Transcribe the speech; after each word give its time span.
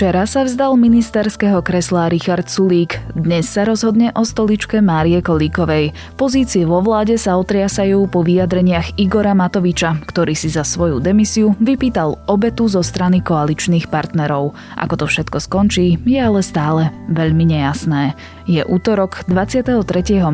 Včera 0.00 0.24
sa 0.24 0.48
vzdal 0.48 0.80
ministerského 0.80 1.60
kresla 1.60 2.08
Richard 2.08 2.48
Sulík. 2.48 2.96
Dnes 3.12 3.44
sa 3.52 3.68
rozhodne 3.68 4.08
o 4.16 4.24
stoličke 4.24 4.80
Márie 4.80 5.20
Kolíkovej. 5.20 5.92
Pozície 6.16 6.64
vo 6.64 6.80
vláde 6.80 7.20
sa 7.20 7.36
otriasajú 7.36 8.08
po 8.08 8.24
vyjadreniach 8.24 8.96
Igora 8.96 9.36
Matoviča, 9.36 10.00
ktorý 10.08 10.32
si 10.32 10.48
za 10.48 10.64
svoju 10.64 11.04
demisiu 11.04 11.52
vypýtal 11.60 12.16
obetu 12.32 12.64
zo 12.64 12.80
strany 12.80 13.20
koaličných 13.20 13.92
partnerov. 13.92 14.56
Ako 14.80 15.04
to 15.04 15.04
všetko 15.04 15.36
skončí, 15.36 16.00
je 16.08 16.16
ale 16.16 16.40
stále 16.40 16.88
veľmi 17.12 17.52
nejasné. 17.52 18.16
Je 18.50 18.66
útorok 18.66 19.22
23. 19.30 19.78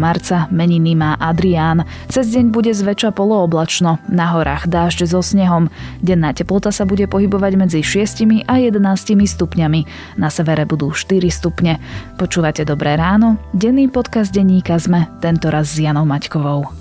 marca, 0.01 0.49
meniny 0.49 0.97
má 0.97 1.21
Adrián. 1.21 1.85
Cez 2.09 2.33
deň 2.33 2.49
bude 2.49 2.73
zväčša 2.73 3.13
polooblačno, 3.13 4.01
na 4.09 4.33
horách 4.33 4.65
dážď 4.73 5.05
so 5.05 5.21
snehom. 5.21 5.69
Denná 6.01 6.33
teplota 6.33 6.73
sa 6.73 6.89
bude 6.89 7.05
pohybovať 7.13 7.53
medzi 7.61 7.85
6 7.85 8.49
a 8.49 8.57
11 8.57 8.81
stupňami. 9.21 9.81
Na 10.17 10.33
severe 10.33 10.65
budú 10.65 10.97
4 10.97 11.29
stupne. 11.29 11.77
Počúvate 12.17 12.65
Dobré 12.65 12.97
ráno? 12.97 13.37
Denný 13.53 13.93
podcast 13.93 14.33
denníka 14.33 14.81
sme, 14.81 15.13
tento 15.21 15.53
raz 15.53 15.77
s 15.77 15.85
Janou 15.85 16.09
Maťkovou. 16.09 16.73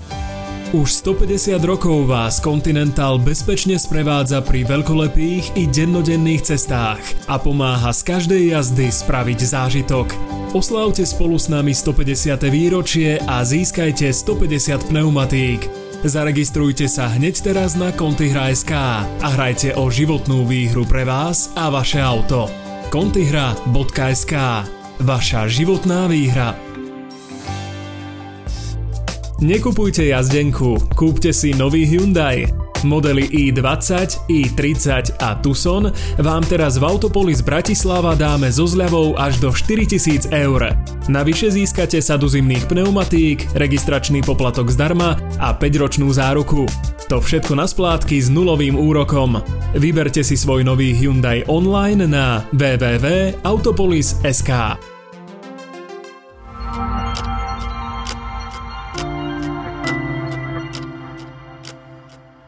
Už 0.76 0.92
150 1.08 1.56
rokov 1.64 2.04
vás 2.04 2.36
Continental 2.36 3.16
bezpečne 3.16 3.80
sprevádza 3.80 4.44
pri 4.44 4.60
veľkolepých 4.68 5.56
i 5.56 5.64
dennodenných 5.64 6.52
cestách 6.52 7.00
a 7.32 7.40
pomáha 7.40 7.96
z 7.96 8.04
každej 8.04 8.52
jazdy 8.52 8.92
spraviť 8.92 9.40
zážitok. 9.40 10.12
Oslávte 10.52 11.08
spolu 11.08 11.40
s 11.40 11.48
nami 11.48 11.72
150. 11.72 12.52
výročie 12.52 13.16
a 13.24 13.40
získajte 13.40 14.12
150 14.12 14.92
pneumatík. 14.92 15.64
Zaregistrujte 16.04 16.92
sa 16.92 17.08
hneď 17.08 17.40
teraz 17.40 17.72
na 17.72 17.88
Contigra.sk 17.96 18.76
a 18.76 19.28
hrajte 19.32 19.80
o 19.80 19.88
životnú 19.88 20.44
výhru 20.44 20.84
pre 20.84 21.08
vás 21.08 21.56
a 21.56 21.72
vaše 21.72 22.04
auto. 22.04 22.52
Contihra.sk 22.92 24.34
Vaša 25.00 25.48
životná 25.48 26.04
výhra. 26.04 26.65
Nekupujte 29.36 30.08
jazdenku, 30.08 30.80
kúpte 30.96 31.28
si 31.28 31.52
nový 31.52 31.84
Hyundai. 31.84 32.48
Modely 32.88 33.52
i20, 33.52 34.32
i30 34.32 35.20
a 35.20 35.36
Tucson 35.44 35.92
vám 36.24 36.40
teraz 36.48 36.80
v 36.80 36.88
Autopolis 36.88 37.44
Bratislava 37.44 38.16
dáme 38.16 38.48
so 38.48 38.64
zľavou 38.64 39.12
až 39.20 39.36
do 39.44 39.52
4000 39.52 40.32
eur. 40.32 40.72
Navyše 41.12 41.52
získate 41.52 42.00
sadu 42.00 42.32
zimných 42.32 42.64
pneumatík, 42.64 43.60
registračný 43.60 44.24
poplatok 44.24 44.72
zdarma 44.72 45.20
a 45.36 45.52
5-ročnú 45.52 46.08
záruku. 46.08 46.64
To 47.12 47.20
všetko 47.20 47.60
na 47.60 47.68
splátky 47.68 48.16
s 48.16 48.32
nulovým 48.32 48.72
úrokom. 48.72 49.36
Vyberte 49.76 50.24
si 50.24 50.40
svoj 50.40 50.64
nový 50.64 50.96
Hyundai 50.96 51.44
online 51.44 52.08
na 52.08 52.40
www.autopolis.sk. 52.56 54.95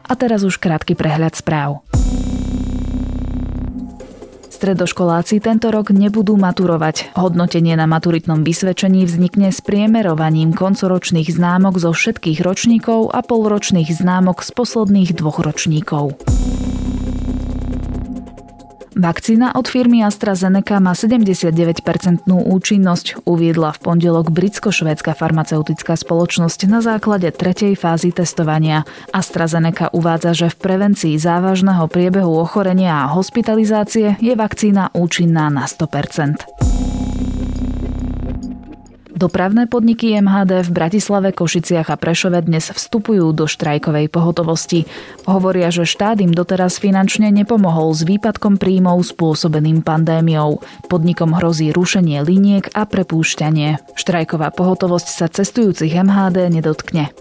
A 0.09 0.17
teraz 0.17 0.41
už 0.41 0.57
krátky 0.57 0.97
prehľad 0.97 1.37
správ. 1.37 1.85
Stredoškoláci 4.59 5.39
tento 5.39 5.71
rok 5.71 5.87
nebudú 5.93 6.35
maturovať. 6.35 7.15
Hodnotenie 7.15 7.79
na 7.79 7.87
maturitnom 7.87 8.43
vysvedčení 8.43 9.07
vznikne 9.07 9.55
s 9.55 9.63
priemerovaním 9.63 10.51
koncoročných 10.51 11.31
známok 11.31 11.79
zo 11.79 11.95
všetkých 11.95 12.43
ročníkov 12.43 13.07
a 13.15 13.23
polročných 13.23 13.87
známok 13.87 14.43
z 14.43 14.51
posledných 14.51 15.15
dvoch 15.15 15.39
ročníkov. 15.39 16.19
Vakcína 18.99 19.55
od 19.55 19.63
firmy 19.71 20.03
AstraZeneca 20.03 20.83
má 20.83 20.91
79-percentnú 20.91 22.51
účinnosť, 22.51 23.23
uviedla 23.23 23.71
v 23.71 23.79
pondelok 23.79 24.27
britsko-švédska 24.27 25.15
farmaceutická 25.15 25.95
spoločnosť 25.95 26.67
na 26.67 26.83
základe 26.83 27.31
tretej 27.31 27.79
fázy 27.79 28.11
testovania. 28.11 28.83
AstraZeneca 29.15 29.87
uvádza, 29.95 30.35
že 30.35 30.47
v 30.51 30.59
prevencii 30.59 31.15
závažného 31.15 31.87
priebehu 31.87 32.43
ochorenia 32.43 33.07
a 33.07 33.15
hospitalizácie 33.15 34.19
je 34.19 34.35
vakcína 34.35 34.91
účinná 34.91 35.47
na 35.47 35.63
100%. 35.63 36.98
Dopravné 39.19 39.67
podniky 39.67 40.15
MHD 40.15 40.63
v 40.63 40.71
Bratislave, 40.71 41.35
Košiciach 41.35 41.91
a 41.91 41.99
Prešove 41.99 42.39
dnes 42.39 42.71
vstupujú 42.71 43.35
do 43.35 43.51
štrajkovej 43.51 44.07
pohotovosti. 44.07 44.87
Hovoria, 45.27 45.67
že 45.75 45.83
štát 45.83 46.23
im 46.23 46.31
doteraz 46.31 46.79
finančne 46.79 47.27
nepomohol 47.27 47.91
s 47.91 48.07
výpadkom 48.07 48.55
príjmov 48.55 49.03
spôsobeným 49.03 49.83
pandémiou. 49.83 50.63
Podnikom 50.87 51.35
hrozí 51.35 51.75
rušenie 51.75 52.23
liniek 52.23 52.71
a 52.71 52.87
prepúšťanie. 52.87 53.91
Štrajková 53.99 54.55
pohotovosť 54.55 55.07
sa 55.11 55.27
cestujúcich 55.27 55.99
MHD 55.99 56.47
nedotkne. 56.47 57.11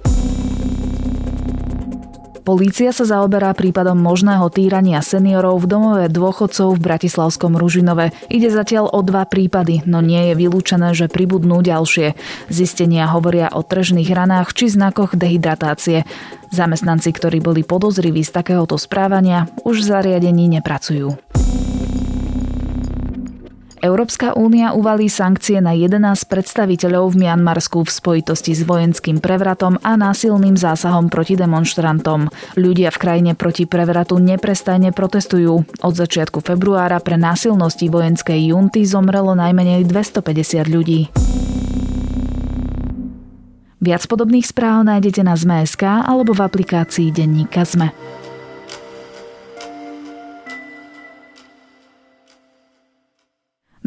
Polícia 2.48 2.96
sa 2.96 3.04
zaoberá 3.04 3.52
prípadom 3.52 4.00
možného 4.00 4.48
týrania 4.48 5.04
seniorov 5.04 5.60
v 5.60 5.66
domove 5.68 6.04
dôchodcov 6.08 6.80
v 6.80 6.80
Bratislavskom 6.80 7.60
Ružinove. 7.60 8.16
Ide 8.32 8.48
zatiaľ 8.48 8.88
o 8.88 9.04
dva 9.04 9.28
prípady, 9.28 9.84
no 9.84 10.00
nie 10.00 10.32
je 10.32 10.34
vylúčené, 10.40 10.96
že 10.96 11.12
pribudnú 11.12 11.60
ďalšie. 11.60 12.16
Zistenia 12.48 13.04
hovoria 13.12 13.52
o 13.52 13.60
tržných 13.60 14.08
ranách 14.08 14.56
či 14.56 14.72
znakoch 14.72 15.12
dehydratácie. 15.12 16.08
Zamestnanci, 16.48 17.12
ktorí 17.12 17.44
boli 17.44 17.68
podozriví 17.68 18.24
z 18.24 18.40
takéhoto 18.40 18.80
správania, 18.80 19.52
už 19.68 19.84
v 19.84 19.88
zariadení 19.92 20.48
nepracujú. 20.48 21.37
Európska 23.78 24.34
únia 24.34 24.74
uvalí 24.74 25.06
sankcie 25.06 25.62
na 25.62 25.70
11 25.70 26.02
predstaviteľov 26.26 27.14
v 27.14 27.26
Mianmarsku 27.26 27.86
v 27.86 27.90
spojitosti 27.90 28.50
s 28.50 28.66
vojenským 28.66 29.22
prevratom 29.22 29.78
a 29.86 29.94
násilným 29.94 30.58
zásahom 30.58 31.06
proti 31.06 31.38
demonstrantom. 31.38 32.26
Ľudia 32.58 32.90
v 32.90 32.98
krajine 32.98 33.32
proti 33.38 33.70
prevratu 33.70 34.18
neprestajne 34.18 34.90
protestujú. 34.90 35.62
Od 35.62 35.94
začiatku 35.94 36.42
februára 36.42 36.98
pre 36.98 37.14
násilnosti 37.14 37.86
vojenskej 37.86 38.50
junty 38.50 38.82
zomrelo 38.82 39.38
najmenej 39.38 39.86
250 39.86 40.66
ľudí. 40.66 41.00
Viac 43.78 44.02
podobných 44.10 44.42
správ 44.42 44.82
nájdete 44.90 45.22
na 45.22 45.38
ZME.sk 45.38 45.86
alebo 45.86 46.34
v 46.34 46.42
aplikácii 46.42 47.14
Denníka 47.14 47.62
ZME. 47.62 48.17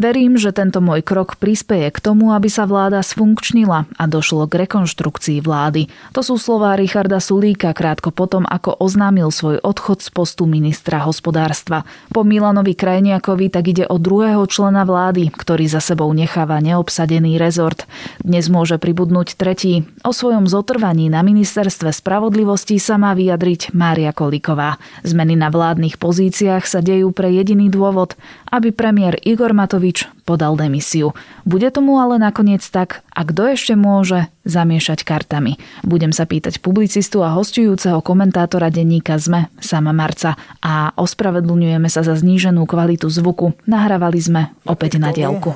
Verím, 0.02 0.34
že 0.34 0.50
tento 0.50 0.82
môj 0.82 1.06
krok 1.06 1.38
prispeje 1.38 1.94
k 1.94 2.02
tomu, 2.02 2.34
aby 2.34 2.50
sa 2.50 2.66
vláda 2.66 3.06
sfunkčnila 3.06 3.86
a 3.86 4.04
došlo 4.10 4.50
k 4.50 4.66
rekonštrukcii 4.66 5.46
vlády. 5.46 5.94
To 6.18 6.26
sú 6.26 6.42
slová 6.42 6.74
Richarda 6.74 7.22
Sulíka 7.22 7.70
krátko 7.70 8.10
potom, 8.10 8.50
ako 8.50 8.82
oznámil 8.82 9.30
svoj 9.30 9.62
odchod 9.62 10.02
z 10.02 10.10
postu 10.10 10.50
ministra 10.50 11.06
hospodárstva. 11.06 11.86
Po 12.10 12.26
Milanovi 12.26 12.74
Krajniakovi 12.74 13.54
tak 13.54 13.78
ide 13.78 13.86
o 13.86 14.02
druhého 14.02 14.42
člena 14.50 14.90
vlády, 14.90 15.30
ktorý 15.30 15.70
za 15.70 15.78
sebou 15.78 16.10
necháva 16.18 16.58
neobsadený 16.66 17.38
rezort. 17.38 17.86
Dnes 18.26 18.50
môže 18.50 18.82
pribudnúť 18.82 19.38
tretí. 19.38 19.86
O 20.02 20.18
svojom 20.18 20.50
zotrvaní 20.50 21.14
na 21.14 21.22
ministerstve 21.22 21.94
spravodlivosti 21.94 22.82
sa 22.82 22.98
má 22.98 23.14
vyjadriť 23.14 23.78
Mária 23.78 24.10
Kolíková. 24.18 24.82
Zmeny 25.06 25.38
na 25.38 25.54
vládnych 25.54 26.02
pozíciách 26.02 26.66
sa 26.66 26.82
dejú 26.82 27.14
pre 27.14 27.30
jediný 27.30 27.70
dôvod, 27.70 28.18
aby 28.52 28.76
premiér 28.76 29.16
Igor 29.24 29.56
Matovič 29.56 30.06
podal 30.28 30.60
demisiu. 30.60 31.16
Bude 31.48 31.72
tomu 31.72 31.98
ale 31.98 32.20
nakoniec 32.20 32.62
tak, 32.68 33.02
a 33.16 33.24
kto 33.24 33.56
ešte 33.56 33.80
môže 33.80 34.28
zamiešať 34.44 35.08
kartami. 35.08 35.56
Budem 35.88 36.12
sa 36.12 36.28
pýtať 36.28 36.60
publicistu 36.60 37.24
a 37.24 37.32
hostujúceho 37.32 38.04
komentátora 38.04 38.68
denníka 38.68 39.16
ZME, 39.16 39.48
sama 39.64 39.96
Marca, 39.96 40.36
a 40.60 40.92
ospravedlňujeme 41.00 41.88
sa 41.88 42.04
za 42.04 42.14
zníženú 42.20 42.68
kvalitu 42.68 43.08
zvuku. 43.08 43.56
Nahrávali 43.64 44.20
sme 44.20 44.42
opäť 44.68 45.00
na 45.00 45.16
dielku. 45.16 45.56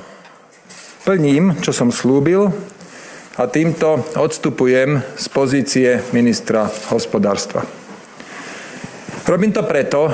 Plním, 1.04 1.60
čo 1.62 1.70
som 1.70 1.92
slúbil 1.92 2.50
a 3.36 3.44
týmto 3.46 4.00
odstupujem 4.16 5.04
z 5.14 5.26
pozície 5.28 5.88
ministra 6.16 6.72
hospodárstva. 6.88 7.62
Robím 9.28 9.52
to 9.52 9.62
preto, 9.66 10.08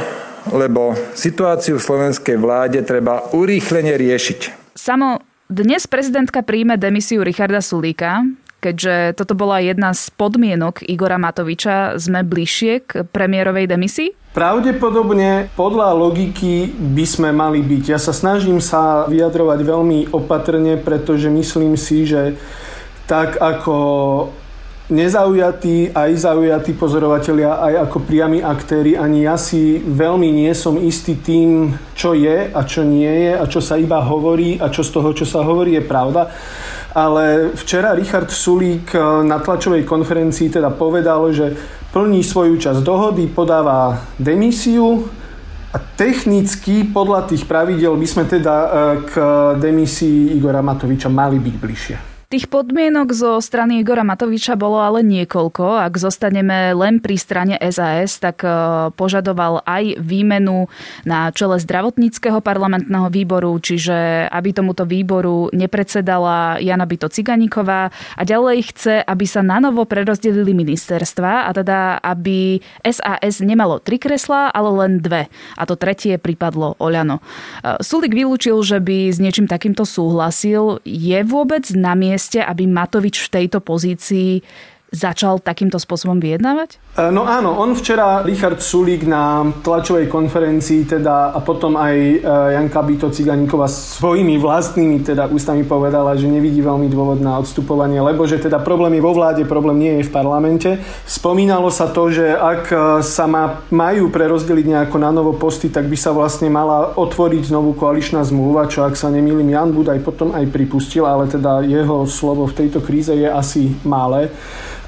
lebo 0.53 0.95
situáciu 1.17 1.81
v 1.81 1.87
slovenskej 1.89 2.37
vláde 2.37 2.85
treba 2.85 3.27
urýchlene 3.33 3.97
riešiť. 3.97 4.73
Samo 4.77 5.25
dnes 5.49 5.85
prezidentka 5.89 6.45
príjme 6.45 6.77
demisiu 6.81 7.25
Richarda 7.25 7.61
Sulíka, 7.61 8.25
keďže 8.63 9.19
toto 9.19 9.35
bola 9.35 9.59
jedna 9.59 9.91
z 9.93 10.09
podmienok 10.15 10.87
Igora 10.87 11.19
Matoviča, 11.19 11.99
sme 11.99 12.23
bližšie 12.23 12.73
k 12.85 12.91
premiérovej 13.11 13.67
demisii? 13.69 14.17
Pravdepodobne 14.33 15.53
podľa 15.53 15.93
logiky 15.93 16.73
by 16.73 17.05
sme 17.05 17.37
mali 17.37 17.61
byť. 17.61 17.85
Ja 17.93 18.01
sa 18.01 18.17
snažím 18.17 18.65
sa 18.65 19.05
vyjadrovať 19.05 19.61
veľmi 19.61 19.99
opatrne, 20.17 20.81
pretože 20.81 21.29
myslím 21.29 21.77
si, 21.77 22.09
že 22.09 22.41
tak 23.05 23.37
ako 23.37 23.77
nezaujatí, 24.93 25.97
aj 25.97 26.11
zaujatí 26.21 26.77
pozorovatelia, 26.77 27.57
aj 27.65 27.89
ako 27.89 28.05
priami 28.05 28.45
aktéry. 28.45 29.01
Ani 29.01 29.25
ja 29.25 29.41
si 29.41 29.81
veľmi 29.81 30.29
nie 30.29 30.53
som 30.53 30.77
istý 30.77 31.17
tým, 31.17 31.73
čo 31.97 32.13
je 32.13 32.53
a 32.53 32.61
čo 32.69 32.85
nie 32.85 33.09
je 33.09 33.33
a 33.33 33.45
čo 33.49 33.65
sa 33.65 33.81
iba 33.81 34.05
hovorí 34.05 34.61
a 34.61 34.69
čo 34.69 34.85
z 34.85 34.91
toho, 34.93 35.11
čo 35.17 35.25
sa 35.25 35.41
hovorí, 35.41 35.81
je 35.81 35.83
pravda. 35.83 36.29
Ale 36.93 37.57
včera 37.57 37.97
Richard 37.97 38.29
Sulík 38.29 38.93
na 39.25 39.41
tlačovej 39.41 39.89
konferencii 39.89 40.53
teda 40.53 40.69
povedal, 40.69 41.33
že 41.33 41.57
plní 41.89 42.21
svoju 42.21 42.61
časť 42.61 42.85
dohody, 42.85 43.33
podáva 43.33 44.05
demisiu, 44.21 45.09
a 45.73 45.81
technicky 45.81 46.85
podľa 46.85 47.33
tých 47.33 47.49
pravidel 47.49 47.97
by 47.97 48.05
sme 48.05 48.25
teda 48.29 48.55
e, 48.55 48.69
k 49.09 49.13
demisii 49.57 50.37
Igora 50.37 50.61
Matoviča 50.61 51.09
mali 51.09 51.41
byť 51.41 51.55
bližšie. 51.57 52.12
Tých 52.33 52.49
podmienok 52.49 53.13
zo 53.13 53.45
strany 53.45 53.85
Igora 53.85 54.09
Matoviča 54.09 54.57
bolo 54.57 54.81
ale 54.81 55.05
niekoľko. 55.05 55.85
Ak 55.85 56.01
zostaneme 56.01 56.73
len 56.73 56.97
pri 56.97 57.21
strane 57.21 57.61
SAS, 57.69 58.17
tak 58.17 58.41
e, 58.41 58.49
požadoval 58.97 59.61
aj 59.69 60.01
výmenu 60.01 60.65
na 61.05 61.29
čele 61.37 61.61
zdravotníckého 61.61 62.41
parlamentného 62.41 63.13
výboru, 63.13 63.53
čiže 63.61 64.33
aby 64.33 64.49
tomuto 64.57 64.89
výboru 64.89 65.53
nepredsedala 65.53 66.57
Jana 66.57 66.89
Bito 66.89 67.13
Ciganíková 67.13 67.93
a 67.93 68.23
ďalej 68.25 68.65
chce, 68.73 69.05
aby 69.05 69.29
sa 69.29 69.45
nanovo 69.45 69.85
prerozdelili 69.85 70.57
ministerstva 70.57 71.45
a 71.45 71.51
teda 71.53 72.01
aby 72.01 72.65
SAS 72.81 73.45
nemalo 73.45 73.77
tri 73.77 74.01
kreslá, 74.01 74.49
ale 74.57 74.73
len 74.81 75.05
dve. 75.05 75.29
A 75.61 75.69
to 75.69 75.77
tretie 75.77 76.17
pripadlo 76.17 76.81
Oľano. 76.81 77.21
E, 77.61 77.77
Sulik 77.85 78.17
vylúčil, 78.17 78.57
že 78.65 78.81
by 78.81 79.13
s 79.13 79.21
niečím 79.21 79.45
takýmto 79.45 79.85
súhlasil. 79.85 80.81
Je 80.89 81.21
vôbec 81.29 81.69
na 81.77 81.93
mieste 81.93 82.22
mieste, 82.23 82.39
aby 82.39 82.71
Matovič 82.71 83.19
v 83.27 83.29
tejto 83.35 83.59
pozícii 83.59 84.39
začal 84.93 85.41
takýmto 85.41 85.81
spôsobom 85.81 86.21
vyjednávať? 86.21 86.77
E, 86.77 87.09
no 87.09 87.25
áno, 87.25 87.57
on 87.57 87.73
včera, 87.73 88.21
Richard 88.21 88.61
Sulík 88.61 89.09
na 89.09 89.49
tlačovej 89.65 90.05
konferencii 90.13 90.85
teda 90.85 91.33
a 91.33 91.41
potom 91.41 91.81
aj 91.81 91.97
e, 91.97 92.17
Janka 92.53 92.85
Bito 92.85 93.09
Ciganíková 93.09 93.73
svojimi 93.73 94.37
vlastnými 94.37 95.01
teda 95.01 95.33
ústami 95.33 95.65
povedala, 95.65 96.13
že 96.21 96.29
nevidí 96.29 96.61
veľmi 96.61 96.93
dôvod 96.93 97.25
na 97.25 97.41
odstupovanie, 97.41 98.05
lebo 98.05 98.29
že 98.29 98.37
teda 98.37 98.61
problém 98.61 99.01
je 99.01 99.03
vo 99.03 99.17
vláde, 99.17 99.49
problém 99.49 99.81
nie 99.81 99.93
je 100.05 100.07
v 100.07 100.13
parlamente. 100.13 100.71
Spomínalo 101.09 101.73
sa 101.73 101.89
to, 101.89 102.13
že 102.13 102.29
ak 102.29 102.63
e, 102.69 102.77
sa 103.01 103.25
má, 103.25 103.65
majú 103.73 104.13
prerozdeliť 104.13 104.67
nejako 104.77 104.97
na 105.01 105.09
novo 105.09 105.33
posty, 105.33 105.73
tak 105.73 105.89
by 105.89 105.97
sa 105.97 106.13
vlastne 106.13 106.53
mala 106.53 106.93
otvoriť 107.01 107.49
znovu 107.49 107.73
koaličná 107.73 108.21
zmluva, 108.29 108.69
čo 108.69 108.85
ak 108.85 109.01
sa 109.01 109.09
nemýlim 109.09 109.49
Jan 109.49 109.73
Budaj 109.73 110.05
potom 110.05 110.37
aj 110.37 110.53
pripustil, 110.53 111.09
ale 111.09 111.33
teda 111.33 111.65
jeho 111.65 112.05
slovo 112.05 112.45
v 112.45 112.57
tejto 112.61 112.85
kríze 112.85 113.17
je 113.17 113.25
asi 113.25 113.73
malé 113.89 114.29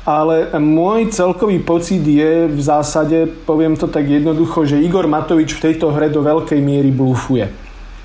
ale 0.04 0.52
môj 0.60 1.08
celkový 1.08 1.64
pocit 1.64 2.04
je 2.04 2.44
v 2.44 2.60
zásade, 2.60 3.24
poviem 3.48 3.72
to 3.72 3.88
tak 3.88 4.04
jednoducho, 4.04 4.68
že 4.68 4.84
Igor 4.84 5.08
Matovič 5.08 5.56
v 5.56 5.72
tejto 5.72 5.96
hre 5.96 6.12
do 6.12 6.20
veľkej 6.20 6.60
miery 6.60 6.92
blúfuje. 6.92 7.48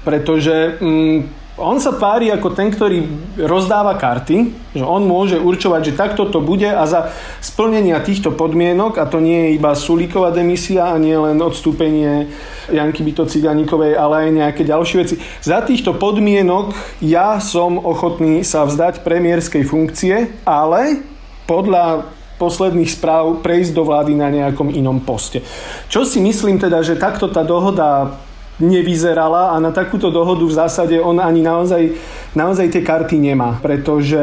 Pretože 0.08 0.80
mm, 0.80 1.40
on 1.60 1.76
sa 1.84 1.92
tvári 1.92 2.32
ako 2.32 2.56
ten, 2.56 2.72
ktorý 2.72 3.04
rozdáva 3.36 4.00
karty, 4.00 4.56
že 4.72 4.80
on 4.80 5.04
môže 5.04 5.36
určovať, 5.36 5.92
že 5.92 6.00
takto 6.00 6.32
to 6.32 6.40
bude 6.40 6.64
a 6.64 6.88
za 6.88 7.12
splnenia 7.44 8.00
týchto 8.00 8.32
podmienok, 8.32 8.96
a 8.96 9.04
to 9.04 9.20
nie 9.20 9.52
je 9.52 9.60
iba 9.60 9.76
Sulíková 9.76 10.32
demisia 10.32 10.96
a 10.96 10.96
nie 10.96 11.20
len 11.20 11.36
odstúpenie 11.44 12.32
Janky 12.72 13.04
Byto 13.04 13.28
Ciganíkovej, 13.28 14.00
ale 14.00 14.32
aj 14.32 14.40
nejaké 14.40 14.62
ďalšie 14.64 14.96
veci. 15.04 15.16
Za 15.44 15.60
týchto 15.68 16.00
podmienok 16.00 16.72
ja 17.04 17.44
som 17.44 17.76
ochotný 17.76 18.48
sa 18.48 18.64
vzdať 18.64 19.04
premiérskej 19.04 19.68
funkcie, 19.68 20.32
ale 20.48 21.04
podľa 21.50 22.06
posledných 22.38 22.94
správ 22.94 23.42
prejsť 23.42 23.74
do 23.74 23.84
vlády 23.84 24.14
na 24.14 24.30
nejakom 24.30 24.70
inom 24.70 25.02
poste. 25.02 25.44
Čo 25.90 26.06
si 26.06 26.22
myslím 26.22 26.62
teda, 26.62 26.86
že 26.86 26.96
takto 26.96 27.28
tá 27.28 27.42
dohoda 27.42 28.16
nevyzerala 28.60 29.56
a 29.56 29.60
na 29.60 29.72
takúto 29.72 30.12
dohodu 30.12 30.44
v 30.44 30.58
zásade 30.58 30.96
on 31.00 31.20
ani 31.20 31.44
naozaj, 31.44 31.96
naozaj 32.36 32.68
tie 32.72 32.84
karty 32.84 33.16
nemá, 33.20 33.60
pretože 33.64 34.20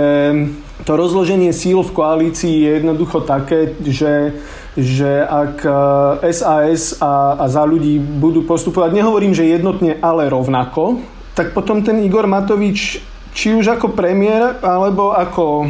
to 0.85 0.93
rozloženie 0.93 1.57
síl 1.57 1.81
v 1.81 1.95
koalícii 1.97 2.69
je 2.69 2.71
jednoducho 2.81 3.25
také, 3.25 3.73
že, 3.81 4.37
že 4.77 5.25
ak 5.25 5.65
SAS 6.37 7.01
a, 7.01 7.41
a 7.41 7.45
za 7.49 7.65
ľudí 7.65 7.97
budú 7.97 8.45
postupovať, 8.45 8.93
nehovorím, 8.93 9.33
že 9.33 9.49
jednotne, 9.49 9.97
ale 10.05 10.29
rovnako, 10.29 11.01
tak 11.33 11.57
potom 11.57 11.81
ten 11.81 12.05
Igor 12.05 12.29
Matovič, 12.29 13.01
či 13.33 13.57
už 13.57 13.81
ako 13.81 13.97
premiér, 13.97 14.61
alebo 14.61 15.17
ako 15.17 15.69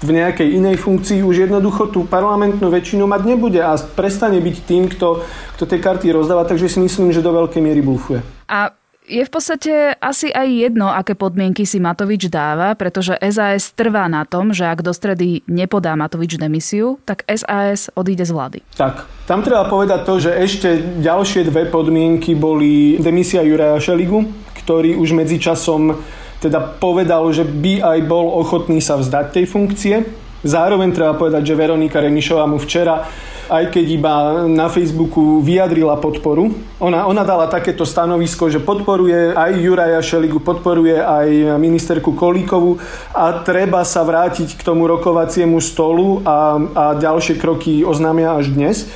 v 0.00 0.10
nejakej 0.16 0.56
inej 0.56 0.80
funkcii 0.80 1.20
už 1.20 1.48
jednoducho 1.48 1.92
tú 1.92 2.08
parlamentnú 2.08 2.72
väčšinu 2.72 3.04
mať 3.04 3.22
nebude 3.28 3.60
a 3.60 3.76
prestane 3.76 4.40
byť 4.40 4.56
tým, 4.64 4.88
kto, 4.88 5.24
kto 5.60 5.64
tie 5.68 5.78
karty 5.78 6.08
rozdáva, 6.16 6.48
takže 6.48 6.72
si 6.72 6.80
myslím, 6.80 7.12
že 7.12 7.20
do 7.24 7.36
veľkej 7.36 7.60
miery 7.60 7.84
blúfuje. 7.84 8.24
A 8.48 8.72
je 9.10 9.26
v 9.26 9.32
podstate 9.32 9.98
asi 9.98 10.30
aj 10.30 10.46
jedno, 10.46 10.86
aké 10.86 11.18
podmienky 11.18 11.66
si 11.66 11.82
Matovič 11.82 12.30
dáva, 12.30 12.78
pretože 12.78 13.18
SAS 13.18 13.74
trvá 13.74 14.06
na 14.06 14.22
tom, 14.22 14.54
že 14.54 14.62
ak 14.62 14.86
do 14.86 14.94
stredy 14.94 15.42
nepodá 15.50 15.98
Matovič 15.98 16.38
demisiu, 16.38 17.02
tak 17.02 17.26
SAS 17.26 17.90
odíde 17.98 18.22
z 18.22 18.30
vlády. 18.30 18.58
Tak, 18.78 19.26
tam 19.26 19.42
treba 19.42 19.66
povedať 19.66 20.06
to, 20.06 20.14
že 20.22 20.30
ešte 20.30 20.68
ďalšie 21.02 21.42
dve 21.50 21.66
podmienky 21.66 22.38
boli 22.38 23.02
demisia 23.02 23.42
Juraja 23.42 23.82
Šeligu, 23.82 24.30
ktorý 24.62 24.94
už 24.94 25.10
medzičasom 25.18 25.98
teda 26.40 26.80
povedal, 26.80 27.28
že 27.30 27.44
by 27.44 27.84
aj 27.84 27.98
bol 28.08 28.32
ochotný 28.40 28.80
sa 28.80 28.96
vzdať 28.96 29.26
tej 29.36 29.46
funkcie. 29.46 29.94
Zároveň 30.40 30.96
treba 30.96 31.12
povedať, 31.12 31.52
že 31.52 31.58
Veronika 31.60 32.00
Remišová 32.00 32.48
mu 32.48 32.56
včera 32.56 33.04
aj 33.50 33.74
keď 33.74 33.86
iba 33.90 34.14
na 34.46 34.70
Facebooku 34.70 35.42
vyjadrila 35.42 35.98
podporu. 35.98 36.54
Ona, 36.78 37.10
ona 37.10 37.26
dala 37.26 37.50
takéto 37.50 37.82
stanovisko, 37.82 38.46
že 38.46 38.62
podporuje 38.62 39.34
aj 39.34 39.50
Juraja 39.58 39.98
Šeligu, 39.98 40.38
podporuje 40.38 40.94
aj 40.94 41.58
ministerku 41.58 42.14
Kolíkovu 42.14 42.78
a 43.10 43.42
treba 43.42 43.82
sa 43.82 44.06
vrátiť 44.06 44.54
k 44.54 44.62
tomu 44.62 44.86
rokovaciemu 44.86 45.58
stolu 45.58 46.22
a, 46.22 46.62
a 46.62 46.84
ďalšie 46.94 47.42
kroky 47.42 47.82
oznámia 47.82 48.38
až 48.38 48.54
dnes 48.54 48.86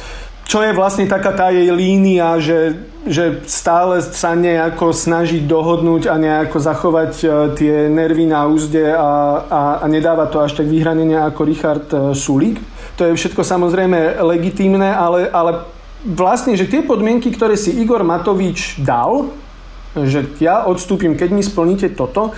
čo 0.44 0.60
je 0.60 0.76
vlastne 0.76 1.08
taká 1.08 1.32
tá 1.32 1.48
jej 1.48 1.72
línia, 1.72 2.36
že, 2.36 2.76
že 3.08 3.40
stále 3.48 4.04
sa 4.04 4.36
nejako 4.36 4.92
snaží 4.92 5.40
dohodnúť 5.40 6.12
a 6.12 6.20
nejako 6.20 6.58
zachovať 6.60 7.12
e, 7.20 7.26
tie 7.56 7.74
nervy 7.88 8.28
na 8.28 8.44
úzde 8.44 8.92
a, 8.92 9.40
a, 9.48 9.62
a 9.80 9.84
nedáva 9.88 10.28
to 10.28 10.44
až 10.44 10.60
tak 10.60 10.68
vyhranenie 10.68 11.16
ako 11.16 11.40
Richard 11.48 11.88
e, 11.90 12.12
Sulík. 12.12 12.60
To 13.00 13.08
je 13.08 13.16
všetko 13.16 13.40
samozrejme 13.40 14.20
legitímne, 14.20 14.92
ale, 14.92 15.32
ale 15.32 15.64
vlastne, 16.04 16.54
že 16.54 16.68
tie 16.68 16.84
podmienky, 16.84 17.32
ktoré 17.32 17.56
si 17.56 17.74
Igor 17.80 18.04
Matovič 18.04 18.84
dal, 18.84 19.32
že 19.96 20.28
ja 20.42 20.68
odstúpim, 20.68 21.16
keď 21.16 21.28
mi 21.32 21.42
splníte 21.42 21.96
toto, 21.96 22.36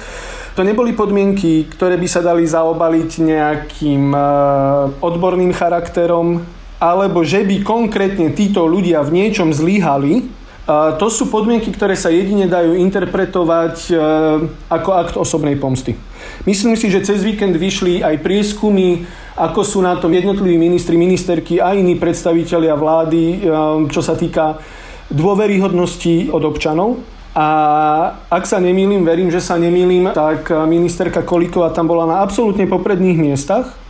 to 0.57 0.65
neboli 0.65 0.97
podmienky, 0.97 1.69
ktoré 1.69 2.01
by 2.01 2.09
sa 2.09 2.25
dali 2.25 2.49
zaobaliť 2.49 3.11
nejakým 3.21 4.15
e, 4.15 4.21
odborným 5.05 5.53
charakterom, 5.53 6.41
alebo 6.77 7.25
že 7.25 7.45
by 7.45 7.65
konkrétne 7.65 8.33
títo 8.37 8.69
ľudia 8.69 9.01
v 9.01 9.25
niečom 9.25 9.53
zlíhali, 9.53 10.29
to 10.99 11.07
sú 11.07 11.31
podmienky, 11.31 11.71
ktoré 11.71 11.95
sa 11.95 12.11
jedine 12.11 12.51
dajú 12.51 12.75
interpretovať 12.75 13.87
e, 13.87 13.93
ako 14.67 14.91
akt 14.99 15.15
osobnej 15.15 15.55
pomsty. 15.55 15.95
Myslím 16.43 16.75
si, 16.75 16.91
že 16.91 17.07
cez 17.07 17.23
víkend 17.23 17.55
vyšli 17.55 18.03
aj 18.03 18.19
prieskumy, 18.19 19.07
ako 19.39 19.63
sú 19.63 19.79
na 19.79 19.95
tom 19.95 20.11
jednotliví 20.11 20.59
ministri, 20.59 20.99
ministerky 20.99 21.63
a 21.63 21.71
iní 21.71 21.95
predstavitelia 21.95 22.75
vlády, 22.75 23.23
e, 23.23 23.37
čo 23.95 24.03
sa 24.03 24.19
týka 24.19 24.59
dôveryhodnosti 25.07 26.35
od 26.35 26.43
občanov. 26.43 26.99
A 27.39 27.47
ak 28.27 28.43
sa 28.43 28.59
nemýlim, 28.59 29.07
verím, 29.07 29.31
že 29.31 29.39
sa 29.39 29.55
nemýlim, 29.61 30.11
tak 30.19 30.51
ministerka 30.67 31.23
Kolíková 31.23 31.71
tam 31.71 31.87
bola 31.87 32.11
na 32.11 32.17
absolútne 32.27 32.67
popredných 32.67 33.21
miestach 33.23 33.86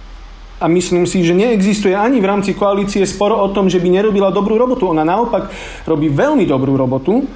a 0.57 0.65
myslím 0.73 1.05
si, 1.05 1.21
že 1.21 1.37
neexistuje 1.37 1.93
ani 1.93 2.21
v 2.21 2.29
rámci 2.29 2.57
koalície 2.57 3.05
sporo 3.05 3.37
o 3.37 3.53
tom, 3.53 3.69
že 3.69 3.77
by 3.77 3.89
nerobila 3.93 4.33
dobrú 4.33 4.57
robotu. 4.57 4.89
Ona 4.89 5.05
naopak 5.05 5.53
robí 5.85 6.09
veľmi 6.09 6.49
dobrú 6.49 6.77
robotu. 6.81 7.29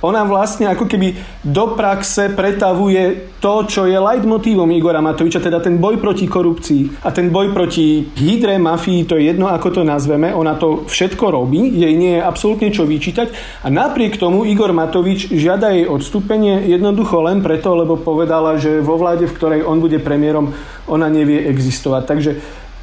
Ona 0.00 0.24
vlastne 0.24 0.64
ako 0.64 0.88
keby 0.88 1.12
do 1.44 1.76
praxe 1.76 2.32
pretavuje 2.32 3.36
to, 3.36 3.68
čo 3.68 3.84
je 3.84 4.00
leitmotívom 4.00 4.72
Igora 4.72 5.04
Matoviča, 5.04 5.44
teda 5.44 5.60
ten 5.60 5.76
boj 5.76 6.00
proti 6.00 6.24
korupcii 6.24 7.04
a 7.04 7.12
ten 7.12 7.28
boj 7.28 7.52
proti 7.52 8.08
hydre, 8.16 8.56
mafii, 8.56 9.04
to 9.04 9.20
je 9.20 9.28
jedno, 9.28 9.52
ako 9.52 9.80
to 9.80 9.82
nazveme. 9.84 10.32
Ona 10.32 10.56
to 10.56 10.88
všetko 10.88 11.28
robí, 11.28 11.60
jej 11.76 11.92
nie 11.92 12.16
je 12.16 12.24
absolútne 12.24 12.72
čo 12.72 12.88
vyčítať 12.88 13.28
a 13.60 13.68
napriek 13.68 14.16
tomu 14.16 14.48
Igor 14.48 14.72
Matovič 14.72 15.36
žiada 15.36 15.68
jej 15.76 15.84
odstúpenie 15.84 16.64
jednoducho 16.64 17.20
len 17.20 17.44
preto, 17.44 17.76
lebo 17.76 18.00
povedala, 18.00 18.56
že 18.56 18.80
vo 18.80 18.96
vláde, 18.96 19.28
v 19.28 19.36
ktorej 19.36 19.68
on 19.68 19.84
bude 19.84 20.00
premiérom, 20.00 20.56
ona 20.88 21.12
nevie 21.12 21.44
existovať. 21.44 22.02
Takže 22.08 22.30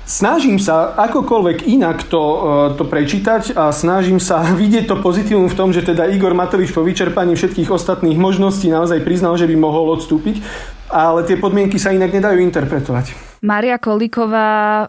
Snažím 0.08 0.56
sa 0.56 0.96
akokoľvek 0.96 1.68
inak 1.68 2.08
to, 2.08 2.24
e, 2.24 2.40
to 2.80 2.88
prečítať 2.88 3.52
a 3.60 3.76
snažím 3.76 4.24
sa 4.24 4.40
vidieť 4.64 4.88
to 4.88 5.04
pozitívum 5.04 5.52
v 5.52 5.58
tom, 5.60 5.76
že 5.76 5.84
teda 5.84 6.08
Igor 6.08 6.32
Matovič 6.32 6.72
po 6.72 6.80
vyčerpaní 6.80 7.36
všetkých 7.36 7.68
ostatných 7.68 8.16
možností 8.16 8.72
naozaj 8.72 9.04
priznal, 9.04 9.36
že 9.36 9.52
by 9.52 9.60
mohol 9.60 10.00
odstúpiť, 10.00 10.40
ale 10.88 11.28
tie 11.28 11.36
podmienky 11.36 11.76
sa 11.76 11.92
inak 11.92 12.16
nedajú 12.16 12.40
interpretovať. 12.40 13.12
Maria 13.44 13.76
Kolíková 13.76 14.88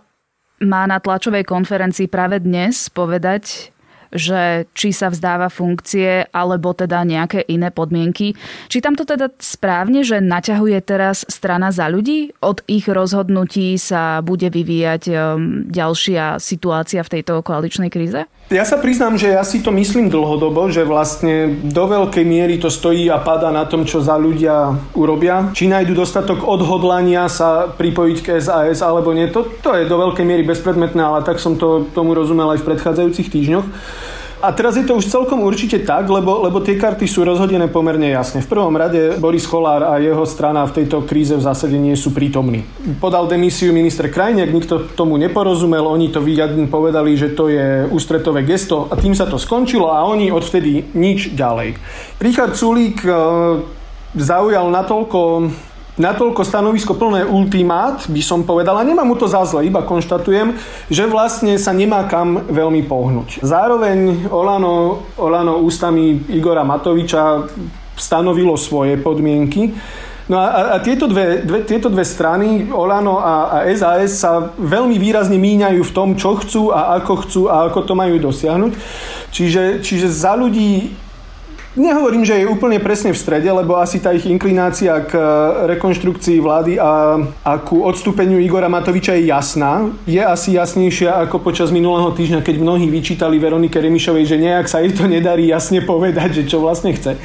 má 0.63 0.83
na 0.87 1.03
tlačovej 1.03 1.43
konferencii 1.43 2.07
práve 2.07 2.39
dnes 2.39 2.87
povedať, 2.87 3.75
že 4.13 4.69
či 4.73 4.91
sa 4.95 5.13
vzdáva 5.13 5.53
funkcie 5.53 6.29
alebo 6.33 6.73
teda 6.73 7.05
nejaké 7.05 7.45
iné 7.49 7.69
podmienky. 7.73 8.35
Či 8.69 8.79
tam 8.81 8.97
to 8.97 9.05
teda 9.05 9.33
správne, 9.41 10.05
že 10.05 10.23
naťahuje 10.23 10.79
teraz 10.85 11.25
strana 11.29 11.73
za 11.75 11.89
ľudí? 11.89 12.33
Od 12.41 12.65
ich 12.67 12.89
rozhodnutí 12.89 13.77
sa 13.77 14.21
bude 14.25 14.49
vyvíjať 14.49 15.03
um, 15.09 15.15
ďalšia 15.69 16.41
situácia 16.41 17.05
v 17.05 17.21
tejto 17.21 17.41
koaličnej 17.45 17.93
kríze? 17.93 18.25
Ja 18.49 18.65
sa 18.65 18.81
priznám, 18.81 19.21
že 19.21 19.37
ja 19.37 19.45
si 19.45 19.61
to 19.61 19.69
myslím 19.77 20.09
dlhodobo, 20.09 20.73
že 20.73 20.81
vlastne 20.89 21.53
do 21.69 21.85
veľkej 21.85 22.25
miery 22.25 22.57
to 22.57 22.73
stojí 22.73 23.05
a 23.13 23.21
pada 23.21 23.53
na 23.53 23.69
tom, 23.69 23.85
čo 23.85 24.01
za 24.01 24.17
ľudia 24.17 24.73
urobia. 24.97 25.53
Či 25.53 25.69
nájdu 25.69 25.93
dostatok 25.93 26.49
odhodlania 26.49 27.29
sa 27.29 27.69
pripojiť 27.69 28.19
k 28.25 28.41
SAS 28.41 28.81
alebo 28.81 29.13
nie, 29.13 29.29
to, 29.29 29.45
to 29.61 29.77
je 29.77 29.85
do 29.85 30.01
veľkej 30.01 30.25
miery 30.25 30.49
bezpredmetné, 30.49 30.97
ale 30.97 31.29
tak 31.29 31.45
som 31.45 31.61
to 31.61 31.93
tomu 31.93 32.17
rozumel 32.17 32.49
aj 32.57 32.65
v 32.65 32.69
predchádzajúcich 32.73 33.29
týždňoch. 33.29 33.67
A 34.39 34.55
teraz 34.55 34.79
je 34.79 34.87
to 34.87 34.95
už 34.95 35.11
celkom 35.11 35.43
určite 35.43 35.83
tak, 35.83 36.07
lebo, 36.07 36.47
lebo 36.47 36.63
tie 36.63 36.79
karty 36.79 37.11
sú 37.11 37.27
rozhodené 37.27 37.67
pomerne 37.67 38.07
jasne. 38.15 38.39
V 38.39 38.47
prvom 38.47 38.71
rade 38.71 39.19
Boris 39.19 39.51
Kolár 39.51 39.83
a 39.83 39.99
jeho 39.99 40.23
strana 40.23 40.63
v 40.63 40.83
tejto 40.83 41.03
kríze 41.03 41.35
v 41.35 41.43
zásade 41.43 41.75
nie 41.75 41.99
sú 41.99 42.15
prítomní. 42.15 42.63
Podal 43.03 43.27
demisiu 43.27 43.75
minister 43.75 44.07
Krajniak, 44.07 44.55
nikto 44.55 44.87
tomu 44.95 45.19
neporozumel, 45.19 45.83
oni 45.91 46.15
to 46.15 46.23
vyjadne 46.23 46.71
povedali, 46.71 47.19
že 47.19 47.35
to 47.35 47.51
je 47.51 47.91
ústretové 47.91 48.47
gesto 48.47 48.87
a 48.87 48.95
tým 48.95 49.19
sa 49.19 49.27
to 49.27 49.43
skončilo 49.43 49.91
a 49.91 50.07
oni 50.07 50.31
odvtedy 50.31 50.95
nič 50.95 51.35
ďalej. 51.35 51.75
Richard 52.23 52.55
Sulík 52.55 53.03
e, 53.03 53.11
zaujal 54.15 54.71
natoľko 54.71 55.51
natoľko 55.99 56.47
stanovisko 56.47 56.95
plné 56.95 57.27
ultimát, 57.27 58.07
by 58.07 58.23
som 58.23 58.47
povedal, 58.47 58.79
a 58.79 58.87
nemám 58.87 59.07
mu 59.07 59.19
to 59.19 59.27
za 59.27 59.43
zle, 59.45 59.67
iba 59.67 59.83
konštatujem, 59.83 60.55
že 60.89 61.05
vlastne 61.11 61.59
sa 61.59 61.75
nemá 61.75 62.07
kam 62.07 62.47
veľmi 62.47 62.87
pohnúť. 62.87 63.43
Zároveň 63.43 64.31
Olano, 64.31 65.05
Olano 65.19 65.59
ústami 65.61 66.31
Igora 66.31 66.63
Matoviča 66.63 67.51
stanovilo 67.99 68.55
svoje 68.55 68.95
podmienky. 68.97 69.75
No 70.29 70.37
a, 70.37 70.77
a 70.77 70.85
tieto, 70.85 71.09
dve, 71.09 71.41
dve, 71.41 71.65
tieto 71.65 71.89
dve 71.89 72.05
strany, 72.05 72.69
Olano 72.69 73.17
a, 73.17 73.65
a 73.65 73.73
SAS, 73.73 74.21
sa 74.21 74.53
veľmi 74.61 75.01
výrazne 75.01 75.41
míňajú 75.41 75.81
v 75.81 75.95
tom, 75.97 76.09
čo 76.21 76.37
chcú 76.37 76.69
a 76.69 77.01
ako 77.01 77.13
chcú 77.25 77.43
a 77.49 77.73
ako 77.73 77.81
to 77.89 77.95
majú 77.97 78.21
dosiahnuť. 78.21 78.73
Čiže, 79.33 79.81
čiže 79.81 80.07
za 80.13 80.37
ľudí 80.37 80.93
Nehovorím, 81.77 82.25
že 82.25 82.41
je 82.41 82.49
úplne 82.49 82.81
presne 82.81 83.13
v 83.13 83.21
strede, 83.21 83.53
lebo 83.53 83.77
asi 83.77 84.01
tá 84.01 84.17
ich 84.17 84.25
inklinácia 84.25 85.05
k 85.05 85.13
e, 85.13 85.23
rekonštrukcii 85.77 86.41
vlády 86.41 86.81
a, 86.81 87.21
a 87.45 87.53
ku 87.61 87.85
odstúpeniu 87.85 88.41
Igora 88.41 88.73
Matoviča 88.73 89.13
je 89.21 89.29
jasná. 89.29 89.93
Je 90.09 90.19
asi 90.19 90.57
jasnejšia 90.57 91.29
ako 91.29 91.45
počas 91.45 91.69
minulého 91.69 92.09
týždňa, 92.17 92.41
keď 92.41 92.57
mnohí 92.65 92.89
vyčítali 92.89 93.37
Veronike 93.37 93.77
Remišovej, 93.77 94.25
že 94.25 94.41
nejak 94.41 94.65
sa 94.65 94.81
jej 94.81 94.97
to 94.97 95.05
nedarí 95.05 95.53
jasne 95.53 95.85
povedať, 95.85 96.41
že 96.41 96.49
čo 96.49 96.65
vlastne 96.65 96.97
chce. 96.97 97.21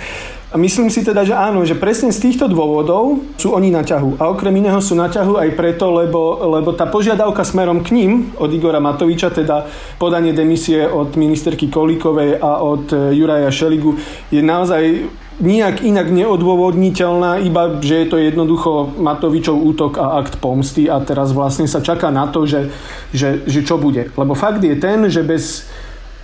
A 0.54 0.58
myslím 0.62 0.94
si 0.94 1.02
teda, 1.02 1.26
že 1.26 1.34
áno, 1.34 1.66
že 1.66 1.74
presne 1.74 2.14
z 2.14 2.30
týchto 2.30 2.46
dôvodov 2.46 3.26
sú 3.42 3.58
oni 3.58 3.74
na 3.74 3.82
ťahu. 3.82 4.22
A 4.22 4.30
okrem 4.30 4.54
iného 4.62 4.78
sú 4.86 4.94
na 4.94 5.10
ťahu 5.10 5.42
aj 5.42 5.50
preto, 5.58 5.90
lebo, 5.90 6.46
lebo 6.46 6.78
tá 6.78 6.86
požiadavka 6.86 7.42
smerom 7.42 7.82
k 7.82 7.98
ním 7.98 8.38
od 8.38 8.54
Igora 8.54 8.78
Matoviča, 8.78 9.34
teda 9.34 9.66
podanie 9.98 10.30
demisie 10.30 10.86
od 10.86 11.18
ministerky 11.18 11.74
Kolíkovej 11.74 12.38
a 12.38 12.62
od 12.62 12.86
e, 12.94 13.18
Juraja 13.18 13.50
Šeligu, 13.50 13.98
je 14.30 14.46
naozaj 14.46 15.10
nijak 15.42 15.82
inak 15.82 16.14
neodôvodniteľná, 16.14 17.42
iba 17.42 17.82
že 17.82 18.06
je 18.06 18.08
to 18.14 18.22
jednoducho 18.22 18.94
Matovičov 19.02 19.58
útok 19.58 19.98
a 19.98 20.22
akt 20.22 20.38
pomsty 20.38 20.86
a 20.86 21.02
teraz 21.02 21.34
vlastne 21.34 21.66
sa 21.66 21.82
čaká 21.82 22.14
na 22.14 22.30
to, 22.30 22.46
že, 22.46 22.70
že, 23.10 23.42
že 23.50 23.66
čo 23.66 23.82
bude. 23.82 24.14
Lebo 24.14 24.38
fakt 24.38 24.62
je 24.62 24.78
ten, 24.78 25.10
že 25.10 25.26
bez 25.26 25.66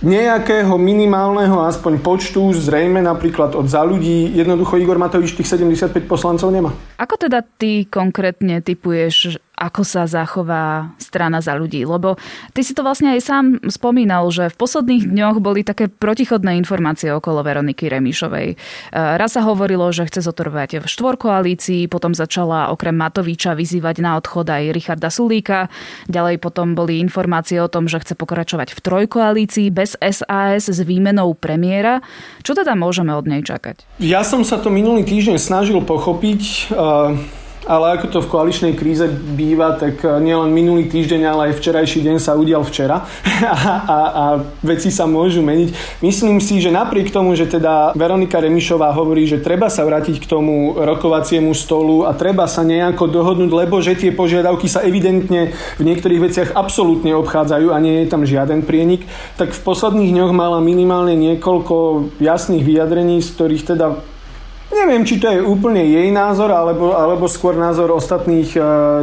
nejakého 0.00 0.72
minimálneho 0.80 1.60
aspoň 1.68 2.00
počtu, 2.00 2.56
zrejme 2.56 3.04
napríklad 3.04 3.52
od 3.52 3.68
za 3.68 3.84
ľudí, 3.84 4.32
jednoducho 4.32 4.80
Igor 4.80 4.96
Matovič 4.96 5.36
tých 5.36 5.48
75 5.48 6.08
poslancov 6.08 6.48
nemá. 6.48 6.72
Ako 6.96 7.20
teda 7.20 7.44
ty 7.44 7.84
konkrétne 7.84 8.64
typuješ, 8.64 9.36
ako 9.60 9.84
sa 9.84 10.08
zachová 10.08 10.96
strana 10.96 11.44
za 11.44 11.52
ľudí. 11.52 11.84
Lebo 11.84 12.16
ty 12.56 12.64
si 12.64 12.72
to 12.72 12.80
vlastne 12.80 13.12
aj 13.12 13.20
sám 13.20 13.44
spomínal, 13.68 14.24
že 14.32 14.48
v 14.48 14.56
posledných 14.56 15.04
dňoch 15.12 15.36
boli 15.44 15.60
také 15.60 15.92
protichodné 15.92 16.56
informácie 16.56 17.12
okolo 17.12 17.44
Veroniky 17.44 17.92
Remišovej. 17.92 18.48
E, 18.48 18.56
raz 18.96 19.36
sa 19.36 19.44
hovorilo, 19.44 19.92
že 19.92 20.08
chce 20.08 20.24
zotrvať 20.24 20.80
v 20.80 20.86
štvorkoalícii, 20.88 21.92
potom 21.92 22.16
začala 22.16 22.72
okrem 22.72 22.96
Matoviča 22.96 23.52
vyzývať 23.52 24.00
na 24.00 24.16
odchod 24.16 24.48
aj 24.48 24.72
Richarda 24.72 25.12
Sulíka. 25.12 25.68
Ďalej 26.08 26.40
potom 26.40 26.72
boli 26.72 26.96
informácie 27.04 27.60
o 27.60 27.68
tom, 27.68 27.84
že 27.84 28.00
chce 28.00 28.16
pokračovať 28.16 28.72
v 28.72 28.80
trojkoalícii 28.80 29.68
bez 29.68 30.00
SAS 30.00 30.72
s 30.72 30.80
výmenou 30.80 31.36
premiéra. 31.36 32.00
Čo 32.40 32.56
teda 32.56 32.72
môžeme 32.72 33.12
od 33.12 33.28
nej 33.28 33.44
čakať? 33.44 34.00
Ja 34.00 34.24
som 34.24 34.40
sa 34.40 34.56
to 34.56 34.72
minulý 34.72 35.04
týždeň 35.04 35.36
snažil 35.36 35.84
pochopiť. 35.84 36.72
Uh 36.72 37.39
ale 37.70 37.94
ako 37.94 38.06
to 38.10 38.18
v 38.26 38.30
koaličnej 38.34 38.74
kríze 38.74 39.06
býva, 39.06 39.78
tak 39.78 40.02
eh, 40.02 40.18
nielen 40.18 40.50
minulý 40.50 40.90
týždeň, 40.90 41.22
ale 41.22 41.40
aj 41.50 41.62
včerajší 41.62 42.02
deň 42.02 42.16
sa 42.18 42.34
udial 42.34 42.66
včera 42.66 43.06
a, 43.46 43.54
a, 43.86 43.98
a 44.10 44.24
veci 44.66 44.90
sa 44.90 45.06
môžu 45.06 45.38
meniť. 45.46 46.02
Myslím 46.02 46.42
si, 46.42 46.58
že 46.58 46.74
napriek 46.74 47.14
tomu, 47.14 47.38
že 47.38 47.46
teda 47.46 47.94
Veronika 47.94 48.42
Remišová 48.42 48.90
hovorí, 48.90 49.30
že 49.30 49.38
treba 49.38 49.70
sa 49.70 49.86
vrátiť 49.86 50.18
k 50.18 50.26
tomu 50.26 50.74
rokovaciemu 50.74 51.54
stolu 51.54 52.02
a 52.02 52.10
treba 52.18 52.50
sa 52.50 52.66
nejako 52.66 53.06
dohodnúť, 53.06 53.50
lebo 53.54 53.78
že 53.78 53.94
tie 53.94 54.10
požiadavky 54.10 54.66
sa 54.66 54.82
evidentne 54.82 55.54
v 55.78 55.82
niektorých 55.86 56.20
veciach 56.26 56.48
absolútne 56.58 57.14
obchádzajú 57.14 57.70
a 57.70 57.78
nie 57.78 58.02
je 58.02 58.10
tam 58.10 58.26
žiaden 58.26 58.66
prienik, 58.66 59.06
tak 59.38 59.54
v 59.54 59.60
posledných 59.62 60.10
dňoch 60.10 60.32
mala 60.34 60.58
minimálne 60.58 61.14
niekoľko 61.14 62.10
jasných 62.18 62.66
vyjadrení, 62.66 63.22
z 63.22 63.28
ktorých 63.30 63.62
teda 63.76 63.86
Neviem, 64.70 65.02
či 65.02 65.18
to 65.18 65.26
je 65.26 65.42
úplne 65.42 65.82
jej 65.82 66.14
názor, 66.14 66.54
alebo, 66.54 66.94
alebo 66.94 67.26
skôr 67.26 67.58
názor 67.58 67.90
ostatných 67.90 68.54
e, 68.54 68.60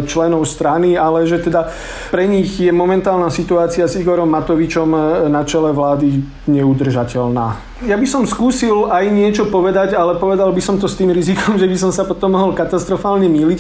členov 0.08 0.48
strany, 0.48 0.96
ale 0.96 1.28
že 1.28 1.44
teda 1.44 1.68
pre 2.08 2.24
nich 2.24 2.56
je 2.56 2.72
momentálna 2.72 3.28
situácia 3.28 3.84
s 3.84 4.00
Igorom 4.00 4.32
Matovičom 4.32 4.90
e, 4.96 5.00
na 5.28 5.44
čele 5.44 5.76
vlády 5.76 6.24
neudržateľná. 6.48 7.46
Ja 7.84 8.00
by 8.00 8.08
som 8.08 8.24
skúsil 8.24 8.88
aj 8.88 9.12
niečo 9.12 9.52
povedať, 9.52 9.92
ale 9.92 10.16
povedal 10.16 10.56
by 10.56 10.64
som 10.64 10.80
to 10.80 10.88
s 10.88 10.96
tým 10.96 11.12
rizikom, 11.12 11.60
že 11.60 11.68
by 11.68 11.76
som 11.76 11.92
sa 11.92 12.08
potom 12.08 12.32
mohol 12.32 12.56
katastrofálne 12.56 13.28
míliť. 13.28 13.60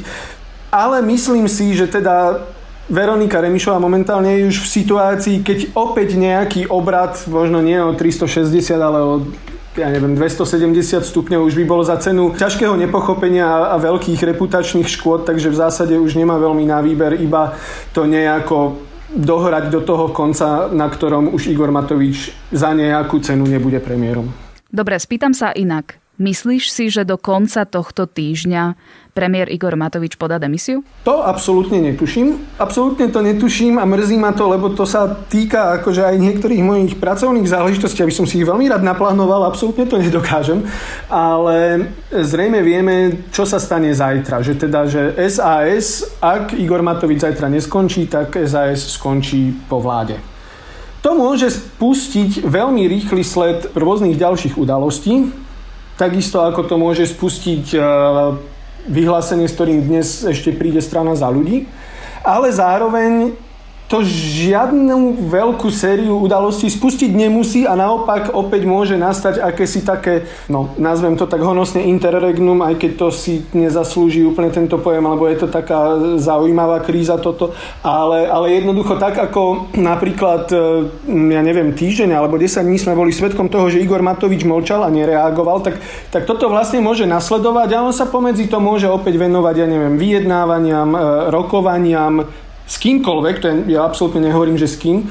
Ale 0.71 1.03
myslím 1.03 1.51
si, 1.51 1.75
že 1.75 1.91
teda 1.91 2.39
Veronika 2.87 3.43
Remišová 3.43 3.83
momentálne 3.83 4.31
je 4.31 4.47
už 4.47 4.63
v 4.63 4.71
situácii, 4.79 5.35
keď 5.43 5.75
opäť 5.75 6.15
nejaký 6.15 6.71
obrad, 6.71 7.19
možno 7.27 7.59
nie 7.59 7.75
o 7.83 7.91
360, 7.91 8.47
ale 8.79 8.99
o 9.03 9.27
ja 9.77 9.93
neviem, 9.93 10.17
270 10.17 11.05
stupňov 11.05 11.45
už 11.45 11.53
by 11.53 11.63
bolo 11.69 11.85
za 11.85 12.01
cenu 12.01 12.33
ťažkého 12.33 12.73
nepochopenia 12.73 13.69
a 13.71 13.77
veľkých 13.77 14.25
reputačných 14.33 14.89
škôd, 14.89 15.29
takže 15.29 15.53
v 15.53 15.59
zásade 15.61 15.93
už 15.93 16.17
nemá 16.17 16.41
veľmi 16.41 16.65
na 16.65 16.81
výber, 16.81 17.13
iba 17.21 17.53
to 17.93 18.09
nejako 18.09 18.81
dohrať 19.13 19.71
do 19.71 19.85
toho 19.85 20.11
konca, 20.11 20.67
na 20.73 20.89
ktorom 20.89 21.31
už 21.31 21.47
Igor 21.47 21.71
Matovič 21.71 22.35
za 22.51 22.73
nejakú 22.75 23.21
cenu 23.23 23.47
nebude 23.47 23.79
premiérom. 23.79 24.27
Dobre, 24.67 24.99
spýtam 24.99 25.31
sa 25.31 25.55
inak. 25.55 26.01
Myslíš 26.17 26.73
si, 26.73 26.89
že 26.89 27.05
do 27.05 27.15
konca 27.15 27.63
tohto 27.63 28.09
týždňa 28.09 28.73
premiér 29.17 29.49
Igor 29.49 29.73
Matovič 29.73 30.13
podá 30.13 30.37
demisiu? 30.37 30.85
To 31.01 31.25
absolútne 31.25 31.81
netuším. 31.81 32.37
Absolútne 32.61 33.09
to 33.09 33.25
netuším 33.25 33.81
a 33.81 33.89
mrzí 33.89 34.21
ma 34.21 34.29
to, 34.37 34.45
lebo 34.45 34.69
to 34.69 34.85
sa 34.85 35.09
týka 35.09 35.81
akože 35.81 36.05
aj 36.05 36.21
niektorých 36.21 36.61
mojich 36.61 36.93
pracovných 37.01 37.49
záležitostí, 37.49 38.05
aby 38.05 38.13
som 38.13 38.29
si 38.29 38.37
ich 38.37 38.45
veľmi 38.45 38.69
rád 38.69 38.85
naplánoval, 38.85 39.49
absolútne 39.49 39.89
to 39.89 39.97
nedokážem. 39.97 40.61
Ale 41.09 41.89
zrejme 42.13 42.61
vieme, 42.61 43.25
čo 43.33 43.49
sa 43.49 43.57
stane 43.57 43.89
zajtra. 43.89 44.45
Že 44.45 44.53
teda, 44.61 44.85
že 44.85 45.17
SAS, 45.25 46.05
ak 46.21 46.53
Igor 46.53 46.85
Matovič 46.85 47.25
zajtra 47.25 47.49
neskončí, 47.49 48.05
tak 48.05 48.37
SAS 48.45 48.93
skončí 48.93 49.49
po 49.65 49.81
vláde. 49.81 50.21
To 51.01 51.17
môže 51.17 51.49
spustiť 51.49 52.45
veľmi 52.45 52.85
rýchly 52.85 53.25
sled 53.25 53.73
rôznych 53.73 54.13
ďalších 54.13 54.59
udalostí, 54.61 55.33
Takisto 55.97 56.45
ako 56.45 56.69
to 56.69 56.77
môže 56.77 57.09
spustiť 57.09 57.73
e, 57.73 57.79
vyhlásenie, 58.87 59.47
s 59.47 59.55
ktorým 59.55 59.83
dnes 59.83 60.23
ešte 60.23 60.55
príde 60.55 60.79
strana 60.79 61.13
za 61.13 61.27
ľudí. 61.27 61.67
Ale 62.23 62.51
zároveň 62.51 63.35
to 63.87 64.03
žiadnu 64.03 65.15
veľkú 65.31 65.71
sériu 65.71 66.19
udalostí 66.19 66.67
spustiť 66.67 67.07
nemusí 67.07 67.63
a 67.63 67.71
naopak 67.79 68.35
opäť 68.35 68.67
môže 68.67 68.99
nastať 68.99 69.39
akési 69.39 69.79
také, 69.87 70.27
no 70.51 70.75
nazvem 70.75 71.15
to 71.15 71.23
tak 71.23 71.39
honosne 71.39 71.87
interregnum, 71.87 72.59
aj 72.67 72.75
keď 72.83 72.91
to 72.99 73.07
si 73.15 73.47
nezaslúži 73.55 74.27
úplne 74.27 74.51
tento 74.51 74.75
pojem, 74.75 75.07
alebo 75.07 75.31
je 75.31 75.39
to 75.39 75.47
taká 75.47 75.95
zaujímavá 76.19 76.83
kríza 76.83 77.15
toto, 77.15 77.55
ale, 77.79 78.27
ale 78.27 78.59
jednoducho 78.59 78.99
tak 78.99 79.15
ako 79.15 79.71
napríklad, 79.79 80.51
e, 80.51 80.59
ja 81.07 81.39
neviem, 81.39 81.71
týždeň 81.71 82.11
alebo 82.11 82.35
10 82.35 82.67
dní 82.67 82.75
sme 82.75 82.91
boli 82.91 83.15
svetkom 83.15 83.47
toho, 83.47 83.71
že 83.71 83.79
Igor 83.79 84.03
Matovič 84.03 84.43
molčal 84.43 84.83
a 84.83 84.91
nereagoval, 84.91 85.63
tak, 85.63 85.79
tak 86.11 86.27
toto 86.27 86.51
vlastne 86.51 86.83
môže 86.83 87.07
nasledovať 87.07 87.69
a 87.71 87.87
on 87.87 87.95
sa 87.95 88.03
pomedzi 88.03 88.51
to 88.51 88.59
môže 88.59 88.91
opäť 88.91 89.15
venovať, 89.15 89.55
ja 89.63 89.67
neviem, 89.71 89.95
vyjednávaniam, 89.95 90.91
e, 90.91 90.99
rokovaniam, 91.31 92.27
s 92.67 92.75
kýmkoľvek, 92.83 93.35
to 93.39 93.45
je, 93.47 93.55
ja 93.73 93.87
absolútne 93.87 94.21
nehovorím, 94.21 94.59
že 94.59 94.67
s 94.67 94.75
kým, 94.75 95.07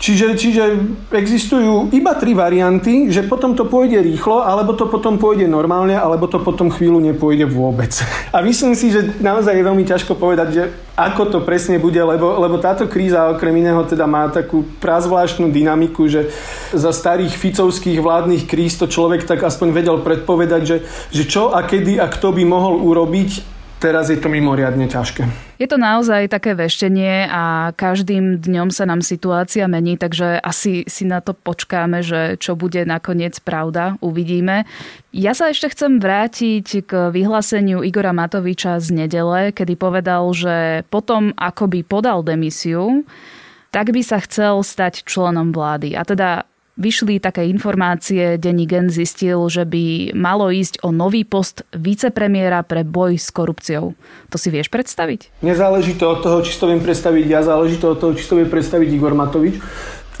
Čiže, 0.00 0.32
čiže 0.32 0.64
existujú 1.12 1.92
iba 1.92 2.16
tri 2.16 2.32
varianty, 2.32 3.12
že 3.12 3.28
potom 3.28 3.52
to 3.52 3.68
pôjde 3.68 4.00
rýchlo, 4.00 4.40
alebo 4.40 4.72
to 4.72 4.88
potom 4.88 5.20
pôjde 5.20 5.44
normálne, 5.44 5.92
alebo 5.92 6.24
to 6.24 6.40
potom 6.40 6.72
chvíľu 6.72 7.04
nepôjde 7.04 7.44
vôbec. 7.44 7.92
A 8.32 8.40
myslím 8.40 8.72
si, 8.72 8.88
že 8.88 9.20
naozaj 9.20 9.52
je 9.52 9.68
veľmi 9.68 9.84
ťažko 9.84 10.16
povedať, 10.16 10.48
že 10.56 10.62
ako 10.96 11.22
to 11.28 11.38
presne 11.44 11.76
bude, 11.76 12.00
lebo, 12.00 12.32
lebo 12.40 12.56
táto 12.56 12.88
kríza 12.88 13.28
okrem 13.28 13.60
iného 13.60 13.84
teda 13.84 14.08
má 14.08 14.24
takú 14.32 14.64
prazvláštnu 14.80 15.52
dynamiku, 15.52 16.08
že 16.08 16.32
za 16.72 16.96
starých 16.96 17.36
ficovských 17.36 18.00
vládnych 18.00 18.48
kríz 18.48 18.80
to 18.80 18.88
človek 18.88 19.28
tak 19.28 19.44
aspoň 19.44 19.68
vedel 19.68 20.00
predpovedať, 20.00 20.62
že, 20.64 20.76
že 21.12 21.28
čo 21.28 21.52
a 21.52 21.60
kedy 21.60 22.00
a 22.00 22.08
kto 22.08 22.32
by 22.32 22.48
mohol 22.48 22.80
urobiť 22.88 23.59
Teraz 23.80 24.12
je 24.12 24.20
to 24.20 24.28
mimoriadne 24.28 24.84
ťažké. 24.92 25.24
Je 25.56 25.64
to 25.64 25.80
naozaj 25.80 26.28
také 26.28 26.52
veštenie 26.52 27.24
a 27.32 27.72
každým 27.72 28.36
dňom 28.36 28.68
sa 28.68 28.84
nám 28.84 29.00
situácia 29.00 29.64
mení, 29.72 29.96
takže 29.96 30.36
asi 30.36 30.84
si 30.84 31.08
na 31.08 31.24
to 31.24 31.32
počkáme, 31.32 32.04
že 32.04 32.36
čo 32.36 32.60
bude 32.60 32.84
nakoniec 32.84 33.40
pravda, 33.40 33.96
uvidíme. 34.04 34.68
Ja 35.16 35.32
sa 35.32 35.48
ešte 35.48 35.72
chcem 35.72 35.96
vrátiť 35.96 36.84
k 36.84 37.08
vyhláseniu 37.08 37.80
Igora 37.80 38.12
Matoviča 38.12 38.76
z 38.84 38.92
nedele, 38.92 39.48
kedy 39.48 39.80
povedal, 39.80 40.28
že 40.36 40.84
potom, 40.92 41.32
ako 41.40 41.72
by 41.72 41.80
podal 41.80 42.20
demisiu, 42.20 43.08
tak 43.72 43.96
by 43.96 44.04
sa 44.04 44.20
chcel 44.20 44.60
stať 44.60 45.08
členom 45.08 45.56
vlády. 45.56 45.96
A 45.96 46.04
teda 46.04 46.44
vyšli 46.80 47.20
také 47.20 47.44
informácie, 47.52 48.40
denní 48.40 48.64
gen 48.64 48.88
zistil, 48.88 49.44
že 49.52 49.68
by 49.68 50.16
malo 50.16 50.48
ísť 50.48 50.80
o 50.80 50.88
nový 50.88 51.28
post 51.28 51.60
vicepremiéra 51.76 52.64
pre 52.64 52.88
boj 52.88 53.20
s 53.20 53.28
korupciou. 53.28 53.92
To 54.32 54.36
si 54.40 54.48
vieš 54.48 54.72
predstaviť? 54.72 55.44
Nezáleží 55.44 56.00
to 56.00 56.08
od 56.08 56.24
toho, 56.24 56.40
či 56.40 56.56
to 56.56 56.72
viem 56.72 56.80
predstaviť 56.80 57.24
ja, 57.28 57.44
záleží 57.44 57.76
to 57.76 57.92
od 57.92 57.98
toho, 58.00 58.12
či 58.16 58.24
to 58.24 58.40
vie 58.40 58.48
predstaviť 58.48 58.88
Igor 58.96 59.12
Matovič. 59.12 59.60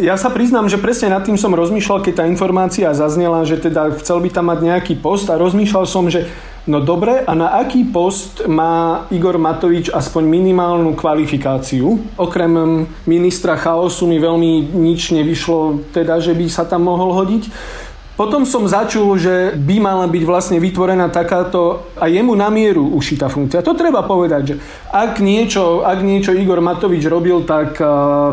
Ja 0.00 0.16
sa 0.16 0.32
priznám, 0.32 0.64
že 0.64 0.80
presne 0.80 1.12
nad 1.12 1.20
tým 1.28 1.36
som 1.36 1.52
rozmýšľal, 1.52 2.00
keď 2.00 2.14
tá 2.16 2.24
informácia 2.24 2.88
zaznela, 2.96 3.44
že 3.44 3.60
teda 3.60 3.92
chcel 4.00 4.24
by 4.24 4.32
tam 4.32 4.48
mať 4.48 4.64
nejaký 4.64 4.94
post 4.96 5.28
a 5.28 5.36
rozmýšľal 5.36 5.84
som, 5.84 6.08
že 6.08 6.24
no 6.64 6.80
dobre, 6.80 7.20
a 7.20 7.32
na 7.36 7.52
aký 7.60 7.84
post 7.84 8.48
má 8.48 9.04
Igor 9.12 9.36
Matovič 9.36 9.92
aspoň 9.92 10.24
minimálnu 10.24 10.96
kvalifikáciu? 10.96 12.16
Okrem 12.16 12.88
ministra 13.04 13.60
chaosu 13.60 14.08
mi 14.08 14.16
veľmi 14.16 14.72
nič 14.72 15.12
nevyšlo, 15.12 15.92
teda, 15.92 16.16
že 16.16 16.32
by 16.32 16.48
sa 16.48 16.64
tam 16.64 16.88
mohol 16.88 17.12
hodiť. 17.20 17.52
Potom 18.20 18.44
som 18.44 18.68
začul, 18.68 19.16
že 19.16 19.56
by 19.56 19.80
mala 19.80 20.04
byť 20.04 20.22
vlastne 20.28 20.60
vytvorená 20.60 21.08
takáto 21.08 21.88
a 21.96 22.04
jemu 22.04 22.36
na 22.36 22.52
mieru 22.52 22.84
ušitá 22.92 23.32
funkcia. 23.32 23.64
To 23.64 23.72
treba 23.72 24.04
povedať, 24.04 24.42
že 24.44 24.54
ak 24.92 25.24
niečo, 25.24 25.80
ak 25.80 26.04
niečo 26.04 26.36
Igor 26.36 26.60
Matovič 26.60 27.00
robil, 27.08 27.48
tak 27.48 27.80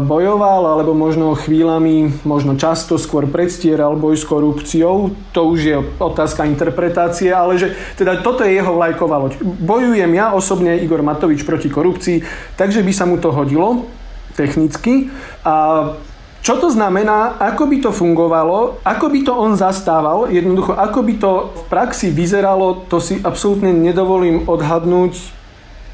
bojoval, 0.03 0.75
alebo 0.75 0.91
možno 0.91 1.39
chvíľami, 1.39 2.27
možno 2.27 2.59
často 2.59 2.99
skôr 2.99 3.31
predstieral 3.31 3.95
boj 3.95 4.19
s 4.19 4.27
korupciou. 4.27 5.15
To 5.31 5.41
už 5.55 5.59
je 5.63 5.79
otázka 6.03 6.43
interpretácie, 6.43 7.31
ale 7.31 7.55
že 7.55 7.71
teda 7.95 8.19
toto 8.19 8.43
je 8.43 8.59
jeho 8.59 8.75
vlajková 8.75 9.15
loď. 9.23 9.39
Bojujem 9.39 10.11
ja 10.11 10.35
osobne 10.35 10.75
Igor 10.83 10.99
Matovič 10.99 11.47
proti 11.47 11.71
korupcii, 11.71 12.27
takže 12.59 12.83
by 12.83 12.91
sa 12.91 13.07
mu 13.07 13.23
to 13.23 13.31
hodilo 13.31 13.87
technicky. 14.35 15.07
A 15.47 15.95
čo 16.41 16.55
to 16.61 16.69
znamená, 16.71 17.35
ako 17.41 17.67
by 17.67 17.77
to 17.81 17.91
fungovalo, 17.91 18.79
ako 18.85 19.05
by 19.09 19.19
to 19.25 19.33
on 19.33 19.57
zastával, 19.57 20.29
jednoducho 20.29 20.77
ako 20.77 20.99
by 21.03 21.13
to 21.17 21.31
v 21.49 21.61
praxi 21.67 22.07
vyzeralo, 22.13 22.87
to 22.87 23.01
si 23.01 23.19
absolútne 23.19 23.73
nedovolím 23.73 24.45
odhadnúť. 24.45 25.17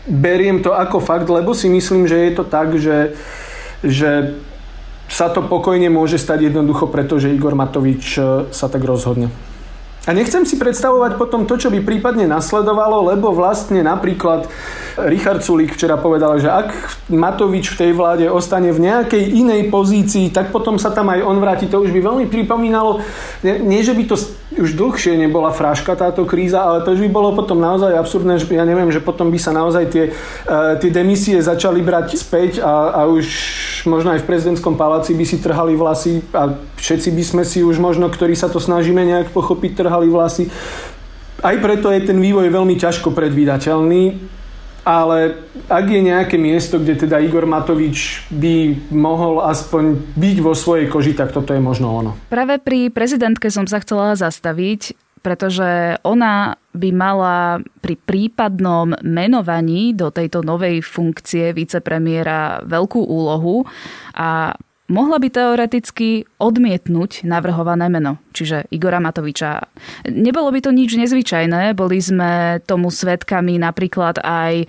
Beriem 0.04 0.60
to 0.60 0.76
ako 0.76 1.00
fakt, 1.00 1.32
lebo 1.32 1.56
si 1.56 1.72
myslím, 1.72 2.12
že 2.12 2.28
je 2.28 2.32
to 2.36 2.44
tak, 2.44 2.76
že, 2.76 3.16
že 3.82 4.36
sa 5.08 5.32
to 5.32 5.46
pokojne 5.48 5.88
môže 5.88 6.20
stať 6.20 6.52
jednoducho, 6.52 6.92
pretože 6.92 7.32
Igor 7.32 7.56
Matovič 7.56 8.20
e, 8.20 8.22
sa 8.52 8.68
tak 8.68 8.84
rozhodne. 8.84 9.32
A 10.04 10.12
nechcem 10.12 10.44
si 10.44 10.60
predstavovať 10.60 11.16
potom 11.16 11.48
to, 11.48 11.56
čo 11.56 11.72
by 11.72 11.80
prípadne 11.80 12.28
nasledovalo, 12.28 13.08
lebo 13.16 13.32
vlastne 13.32 13.80
napríklad 13.88 14.52
Richard 15.08 15.40
Sulík 15.48 15.80
včera 15.80 15.96
povedal, 15.96 16.44
že 16.44 16.52
ak 16.52 16.76
Matovič 17.08 17.72
v 17.72 17.80
tej 17.80 17.92
vláde 17.96 18.28
ostane 18.28 18.76
v 18.76 18.84
nejakej 18.84 19.24
inej 19.32 19.72
pozícii, 19.72 20.28
tak 20.36 20.52
potom 20.52 20.76
sa 20.76 20.92
tam 20.92 21.08
aj 21.08 21.24
on 21.24 21.40
vráti. 21.40 21.72
To 21.72 21.80
už 21.80 21.96
by 21.96 22.04
veľmi 22.04 22.26
pripomínalo, 22.28 23.00
nie, 23.48 23.80
že 23.80 23.96
by 23.96 24.04
to 24.04 24.20
už 24.58 24.78
dlhšie 24.78 25.18
nebola 25.18 25.50
fráška 25.50 25.98
táto 25.98 26.26
kríza, 26.26 26.62
ale 26.62 26.86
to 26.86 26.94
už 26.94 27.02
by 27.06 27.10
bolo 27.10 27.30
potom 27.34 27.58
naozaj 27.58 27.94
absurdné, 27.98 28.38
že 28.38 28.50
ja 28.50 28.66
neviem, 28.66 28.90
že 28.94 29.02
potom 29.02 29.30
by 29.34 29.40
sa 29.42 29.52
naozaj 29.54 29.84
tie, 29.90 30.04
uh, 30.14 30.78
tie 30.78 30.90
demisie 30.94 31.40
začali 31.42 31.82
brať 31.82 32.18
späť 32.20 32.62
a, 32.62 32.94
a 32.94 33.02
už 33.10 33.26
možno 33.90 34.14
aj 34.16 34.24
v 34.24 34.30
prezidentskom 34.30 34.78
paláci 34.78 35.18
by 35.18 35.26
si 35.26 35.38
trhali 35.42 35.74
vlasy 35.74 36.22
a 36.32 36.54
všetci 36.78 37.10
by 37.12 37.24
sme 37.24 37.44
si 37.44 37.66
už 37.66 37.82
možno, 37.82 38.08
ktorí 38.08 38.38
sa 38.38 38.48
to 38.48 38.62
snažíme 38.62 39.02
nejak 39.02 39.34
pochopiť, 39.34 39.84
trhali 39.84 40.08
vlasy. 40.08 40.48
Aj 41.44 41.56
preto 41.60 41.92
je 41.92 42.08
ten 42.08 42.16
vývoj 42.16 42.48
veľmi 42.48 42.80
ťažko 42.80 43.12
predvídateľný, 43.12 44.04
ale 44.84 45.40
ak 45.72 45.86
je 45.88 46.02
nejaké 46.04 46.36
miesto, 46.36 46.80
kde 46.80 47.08
teda 47.08 47.20
Igor 47.24 47.48
Matovič 47.48 48.28
by 48.32 48.88
mohol 48.92 49.40
aspoň 49.44 50.00
byť 50.16 50.38
vo 50.44 50.54
svojej 50.54 50.92
koži, 50.92 51.16
tak 51.16 51.32
toto 51.32 51.56
je 51.56 51.64
možno 51.64 51.92
ono. 51.92 52.12
Práve 52.28 52.60
pri 52.60 52.92
prezidentke 52.92 53.48
som 53.48 53.64
sa 53.64 53.80
chcela 53.80 54.20
zastaviť, 54.20 54.96
pretože 55.24 55.98
ona 56.04 56.60
by 56.76 56.90
mala 56.92 57.64
pri 57.80 57.96
prípadnom 57.96 58.92
menovaní 59.08 59.96
do 59.96 60.12
tejto 60.12 60.44
novej 60.44 60.84
funkcie 60.84 61.56
vicepremiéra 61.56 62.68
veľkú 62.68 63.00
úlohu 63.00 63.64
a 64.12 64.52
mohla 64.92 65.18
by 65.20 65.30
teoreticky 65.32 66.28
odmietnúť 66.38 67.24
navrhované 67.24 67.88
meno, 67.88 68.20
čiže 68.36 68.68
Igora 68.70 69.00
Matoviča. 69.00 69.64
Nebolo 70.12 70.52
by 70.52 70.60
to 70.60 70.72
nič 70.76 71.00
nezvyčajné, 71.00 71.72
boli 71.74 72.04
sme 72.04 72.60
tomu 72.68 72.92
svetkami 72.92 73.58
napríklad 73.58 74.20
aj 74.20 74.54
e, 74.62 74.66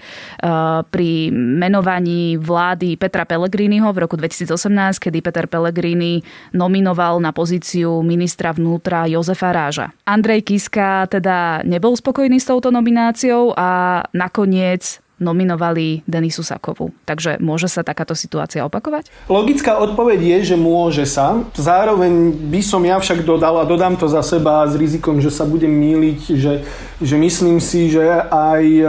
pri 0.86 1.10
menovaní 1.34 2.38
vlády 2.38 2.94
Petra 2.94 3.26
Pellegriniho 3.26 3.90
v 3.90 4.00
roku 4.06 4.14
2018, 4.14 5.02
kedy 5.02 5.18
Peter 5.20 5.46
Pellegrini 5.50 6.22
nominoval 6.54 7.18
na 7.18 7.34
pozíciu 7.34 8.00
ministra 8.06 8.54
vnútra 8.54 9.10
Jozefa 9.10 9.50
Ráža. 9.50 9.90
Andrej 10.06 10.46
Kiska 10.46 11.10
teda 11.10 11.66
nebol 11.66 11.98
spokojný 11.98 12.38
s 12.38 12.48
touto 12.48 12.70
nomináciou 12.70 13.52
a 13.58 14.02
nakoniec 14.14 15.03
nominovali 15.22 16.02
Denisu 16.10 16.42
Sakovu. 16.42 16.90
Takže 17.06 17.38
môže 17.38 17.70
sa 17.70 17.86
takáto 17.86 18.18
situácia 18.18 18.66
opakovať? 18.66 19.06
Logická 19.30 19.78
odpoveď 19.78 20.20
je, 20.20 20.38
že 20.54 20.56
môže 20.58 21.06
sa. 21.06 21.38
Zároveň 21.54 22.34
by 22.50 22.60
som 22.60 22.82
ja 22.82 22.98
však 22.98 23.22
dodal 23.22 23.62
a 23.62 23.68
dodám 23.68 23.94
to 23.94 24.10
za 24.10 24.26
seba 24.26 24.66
s 24.66 24.74
rizikom, 24.74 25.22
že 25.22 25.30
sa 25.30 25.46
budem 25.46 25.70
míliť, 25.70 26.20
že, 26.34 26.54
že 26.98 27.16
myslím 27.16 27.62
si, 27.62 27.94
že 27.94 28.02
aj 28.26 28.62
e, 28.64 28.84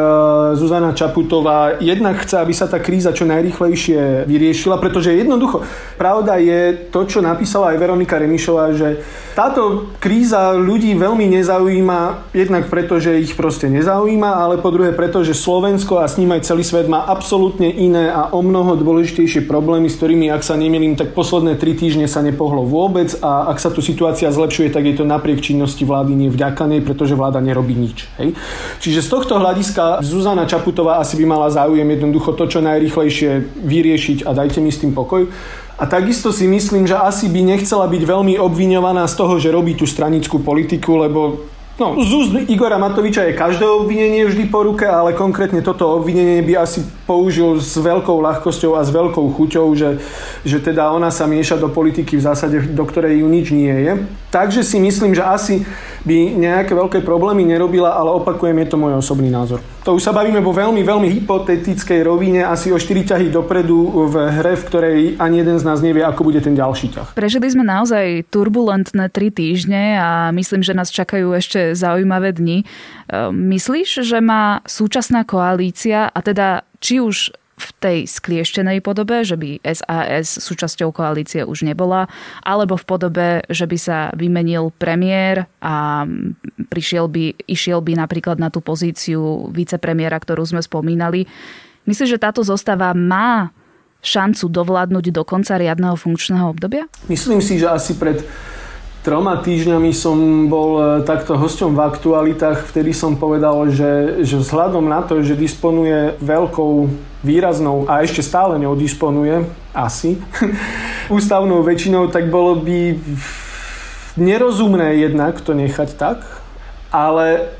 Zuzana 0.57 0.97
Čaputová 0.97 1.77
jednak 1.77 2.25
chce, 2.25 2.41
aby 2.41 2.53
sa 2.57 2.65
tá 2.65 2.81
kríza 2.81 3.13
čo 3.13 3.29
najrychlejšie 3.29 4.25
vyriešila, 4.25 4.81
pretože 4.81 5.13
jednoducho 5.13 5.61
pravda 6.01 6.41
je 6.41 6.89
to, 6.89 7.05
čo 7.05 7.21
napísala 7.21 7.73
aj 7.73 7.77
Veronika 7.77 8.17
Remišová, 8.17 8.73
že 8.73 9.05
táto 9.35 9.91
kríza 9.99 10.55
ľudí 10.55 10.95
veľmi 10.95 11.27
nezaujíma, 11.37 12.31
jednak 12.31 12.71
preto, 12.71 12.97
že 13.03 13.19
ich 13.19 13.35
proste 13.35 13.67
nezaujíma, 13.67 14.31
ale 14.31 14.63
po 14.63 14.71
druhé 14.71 14.95
preto, 14.95 15.21
že 15.27 15.35
Slovensko 15.35 15.99
a 15.99 16.07
ním 16.19 16.31
aj 16.35 16.47
celý 16.47 16.63
svet 16.63 16.87
má 16.87 17.03
absolútne 17.05 17.67
iné 17.67 18.11
a 18.11 18.31
o 18.31 18.43
mnoho 18.43 18.75
dôležitejšie 18.79 19.47
problémy, 19.49 19.87
s 19.87 19.97
ktorými, 19.99 20.31
ak 20.31 20.43
sa 20.43 20.59
nemýlim, 20.59 20.99
tak 20.99 21.15
posledné 21.15 21.55
tri 21.55 21.73
týždne 21.73 22.07
sa 22.07 22.23
nepohlo 22.23 22.67
vôbec 22.67 23.11
a 23.19 23.49
ak 23.51 23.57
sa 23.57 23.71
tu 23.71 23.79
situácia 23.79 24.31
zlepšuje, 24.31 24.71
tak 24.71 24.83
je 24.85 24.95
to 24.99 25.05
napriek 25.07 25.41
činnosti 25.41 25.87
vlády 25.87 26.13
nie 26.15 26.29
vďaka 26.29 26.63
nej, 26.67 26.81
pretože 26.83 27.15
vláda 27.17 27.39
nerobí 27.39 27.75
nič. 27.75 28.07
Hej? 28.19 28.35
Čiže 28.83 29.03
z 29.05 29.09
tohto 29.09 29.39
hľadiska 29.39 30.03
Zuzana 30.03 30.49
Čaputová 30.49 30.99
asi 30.99 31.15
by 31.19 31.25
mala 31.27 31.47
záujem 31.51 31.85
jednoducho 31.85 32.35
to, 32.35 32.47
čo 32.47 32.59
najrychlejšie 32.63 33.55
vyriešiť 33.63 34.27
a 34.27 34.35
dajte 34.35 34.59
mi 34.59 34.69
s 34.69 34.81
tým 34.81 34.91
pokoj. 34.91 35.27
A 35.75 35.83
takisto 35.91 36.31
si 36.31 36.47
myslím, 36.47 36.87
že 36.87 36.95
asi 36.95 37.27
by 37.27 37.43
nechcela 37.43 37.83
byť 37.91 38.03
veľmi 38.07 38.39
obviňovaná 38.39 39.03
z 39.11 39.15
toho, 39.19 39.35
že 39.43 39.51
robí 39.51 39.75
tú 39.75 39.83
stranickú 39.83 40.39
politiku, 40.39 40.95
lebo 41.03 41.51
No, 41.75 41.91
z 41.99 42.13
úst 42.13 42.31
Igora 42.47 42.79
Matoviča 42.79 43.27
je 43.27 43.35
každé 43.35 43.67
obvinenie 43.67 44.23
vždy 44.23 44.47
po 44.47 44.63
ruke, 44.63 44.87
ale 44.87 45.11
konkrétne 45.11 45.59
toto 45.59 45.99
obvinenie 45.99 46.39
by 46.39 46.63
asi 46.63 46.79
použil 47.05 47.61
s 47.61 47.77
veľkou 47.77 48.17
ľahkosťou 48.21 48.75
a 48.75 48.81
s 48.81 48.89
veľkou 48.89 49.37
chuťou, 49.37 49.67
že, 49.77 50.01
že 50.41 50.57
teda 50.57 50.89
ona 50.89 51.13
sa 51.13 51.29
mieša 51.29 51.61
do 51.61 51.69
politiky 51.69 52.17
v 52.17 52.25
zásade, 52.25 52.57
do 52.73 52.83
ktorej 52.85 53.21
ju 53.21 53.27
nič 53.29 53.53
nie 53.53 53.71
je. 53.71 53.93
Takže 54.33 54.67
si 54.67 54.81
myslím, 54.83 55.15
že 55.15 55.23
asi 55.23 55.63
by 56.03 56.37
nejaké 56.37 56.75
veľké 56.75 56.99
problémy 57.01 57.47
nerobila, 57.47 57.95
ale 57.95 58.13
opakujem, 58.19 58.57
je 58.61 58.67
to 58.67 58.77
môj 58.77 58.99
osobný 58.99 59.31
názor. 59.31 59.63
To 59.85 59.95
už 59.95 60.01
sa 60.01 60.13
bavíme 60.13 60.41
vo 60.41 60.49
veľmi, 60.49 60.81
veľmi 60.81 61.07
hypotetickej 61.21 62.01
rovine, 62.03 62.41
asi 62.41 62.73
o 62.73 62.77
4 62.77 63.15
ťahy 63.15 63.29
dopredu 63.29 64.09
v 64.09 64.15
hre, 64.33 64.53
v 64.57 64.65
ktorej 64.65 64.97
ani 65.21 65.45
jeden 65.45 65.57
z 65.61 65.63
nás 65.63 65.79
nevie, 65.79 66.01
ako 66.01 66.29
bude 66.29 66.41
ten 66.41 66.57
ďalší 66.57 66.93
ťah. 66.93 67.07
Prežili 67.13 67.47
sme 67.47 67.61
naozaj 67.61 68.27
turbulentné 68.33 69.13
3 69.13 69.29
týždne 69.29 69.97
a 70.01 70.09
myslím, 70.33 70.65
že 70.65 70.73
nás 70.77 70.89
čakajú 70.89 71.31
ešte 71.37 71.77
zaujímavé 71.77 72.33
dni. 72.33 72.65
Ehm, 73.07 73.53
myslíš, 73.53 74.01
že 74.03 74.19
má 74.25 74.65
súčasná 74.65 75.21
koalícia 75.21 76.09
a 76.09 76.19
teda 76.25 76.65
či 76.85 77.01
už 77.01 77.33
v 77.55 77.69
tej 77.79 77.97
sklieštenej 78.03 78.83
podobe, 78.83 79.23
že 79.23 79.39
by 79.39 79.63
SAS 79.63 80.43
súčasťou 80.43 80.91
koalície 80.91 81.47
už 81.47 81.63
nebola, 81.63 82.11
alebo 82.43 82.75
v 82.75 82.85
podobe, 82.85 83.27
že 83.47 83.63
by 83.63 83.77
sa 83.79 83.97
vymenil 84.11 84.75
premiér 84.75 85.47
a 85.63 86.03
prišiel 86.67 87.07
by, 87.07 87.31
išiel 87.47 87.79
by 87.79 87.95
napríklad 87.95 88.37
na 88.43 88.51
tú 88.51 88.59
pozíciu 88.59 89.47
vicepremiéra, 89.55 90.19
ktorú 90.19 90.43
sme 90.43 90.59
spomínali. 90.59 91.31
Myslím, 91.87 92.07
že 92.11 92.19
táto 92.19 92.43
zostava 92.43 92.91
má 92.91 93.55
šancu 94.03 94.51
dovládnuť 94.51 95.15
do 95.15 95.23
konca 95.23 95.55
riadneho 95.55 95.95
funkčného 95.95 96.51
obdobia? 96.51 96.91
Myslím 97.07 97.39
si, 97.39 97.57
že 97.57 97.71
asi 97.71 97.95
pred 97.95 98.21
troma 99.05 99.37
týždňami 99.37 99.93
som 99.93 100.49
bol 100.49 100.81
e, 100.81 100.83
takto 101.05 101.37
hosťom 101.37 101.77
v 101.77 101.85
aktualitách, 101.85 102.65
vtedy 102.73 102.89
som 102.89 103.13
povedal, 103.13 103.69
že, 103.69 104.25
že 104.25 104.41
vzhľadom 104.41 104.89
na 104.89 105.05
to, 105.05 105.21
že 105.21 105.37
disponuje 105.37 106.17
veľkou, 106.17 106.89
výraznou 107.21 107.85
a 107.85 108.01
ešte 108.01 108.25
stále 108.25 108.57
ňou 108.57 108.73
disponuje, 108.73 109.45
asi, 109.77 110.17
ústavnou 111.13 111.61
väčšinou, 111.61 112.09
tak 112.09 112.33
bolo 112.33 112.57
by 112.57 112.97
nerozumné 114.17 114.97
jednak 115.05 115.37
to 115.37 115.53
nechať 115.53 115.89
tak, 115.93 116.25
ale 116.89 117.53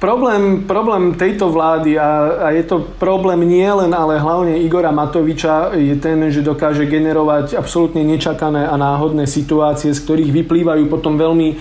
Problém, 0.00 0.64
problém 0.64 1.12
tejto 1.12 1.52
vlády, 1.52 2.00
a, 2.00 2.48
a 2.48 2.56
je 2.56 2.64
to 2.64 2.88
problém 2.96 3.44
nie 3.44 3.68
len, 3.68 3.92
ale 3.92 4.16
hlavne 4.16 4.56
Igora 4.64 4.88
Matoviča, 4.88 5.76
je 5.76 5.92
ten, 6.00 6.24
že 6.32 6.40
dokáže 6.40 6.88
generovať 6.88 7.52
absolútne 7.52 8.00
nečakané 8.00 8.64
a 8.64 8.80
náhodné 8.80 9.28
situácie, 9.28 9.92
z 9.92 10.00
ktorých 10.00 10.32
vyplývajú 10.32 10.88
potom 10.88 11.20
veľmi 11.20 11.48
e, 11.52 11.56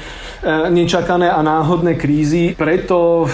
nečakané 0.71 1.27
a 1.27 1.43
náhodné 1.43 1.99
krízy. 1.99 2.55
Preto, 2.55 3.27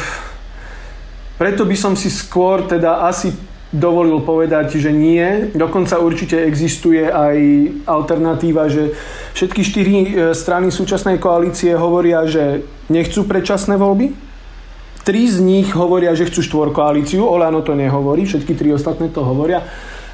preto 1.38 1.70
by 1.70 1.78
som 1.78 1.94
si 1.94 2.10
skôr 2.10 2.66
teda 2.66 3.06
asi 3.06 3.30
dovolil 3.70 4.26
povedať, 4.26 4.82
že 4.82 4.90
nie. 4.90 5.54
Dokonca 5.54 6.02
určite 6.02 6.42
existuje 6.42 7.06
aj 7.06 7.38
alternatíva, 7.86 8.74
že 8.74 8.98
všetky 9.38 9.62
štyri 9.62 9.96
e, 10.02 10.10
strany 10.34 10.74
súčasnej 10.74 11.22
koalície 11.22 11.78
hovoria, 11.78 12.26
že 12.26 12.66
nechcú 12.90 13.22
predčasné 13.30 13.78
voľby 13.78 14.25
Tri 15.06 15.30
z 15.30 15.38
nich 15.38 15.70
hovoria, 15.78 16.18
že 16.18 16.26
chcú 16.26 16.42
štvorkoalíciu, 16.42 17.22
Olano 17.22 17.62
to 17.62 17.78
nehovorí, 17.78 18.26
všetky 18.26 18.58
tri 18.58 18.74
ostatné 18.74 19.14
to 19.14 19.22
hovoria. 19.22 19.62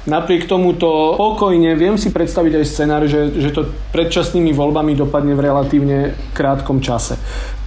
Napriek 0.04 0.44
tomuto 0.44 1.16
pokojne 1.16 1.72
viem 1.78 1.96
si 1.96 2.12
predstaviť 2.12 2.52
aj 2.60 2.64
scenár, 2.68 3.02
že, 3.08 3.32
že 3.40 3.56
to 3.56 3.72
predčasnými 3.96 4.52
voľbami 4.52 4.92
dopadne 4.92 5.32
v 5.32 5.44
relatívne 5.48 5.98
krátkom 6.36 6.84
čase. 6.84 7.16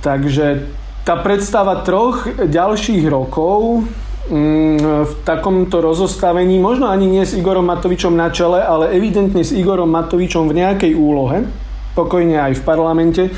Takže 0.05 0.69
tá 1.01 1.17
predstava 1.17 1.81
troch 1.81 2.29
ďalších 2.29 3.09
rokov 3.09 3.89
mm, 4.29 5.09
v 5.09 5.13
takomto 5.25 5.81
rozostavení, 5.81 6.61
možno 6.61 6.93
ani 6.93 7.09
nie 7.09 7.25
s 7.25 7.33
Igorom 7.33 7.65
Matovičom 7.65 8.13
na 8.13 8.29
čele, 8.29 8.61
ale 8.61 8.93
evidentne 8.93 9.41
s 9.41 9.49
Igorom 9.49 9.89
Matovičom 9.89 10.45
v 10.45 10.61
nejakej 10.61 10.93
úlohe, 10.93 11.64
pokojne 11.95 12.37
aj 12.37 12.59
v 12.59 12.65
parlamente, 12.67 13.23
e, 13.27 13.31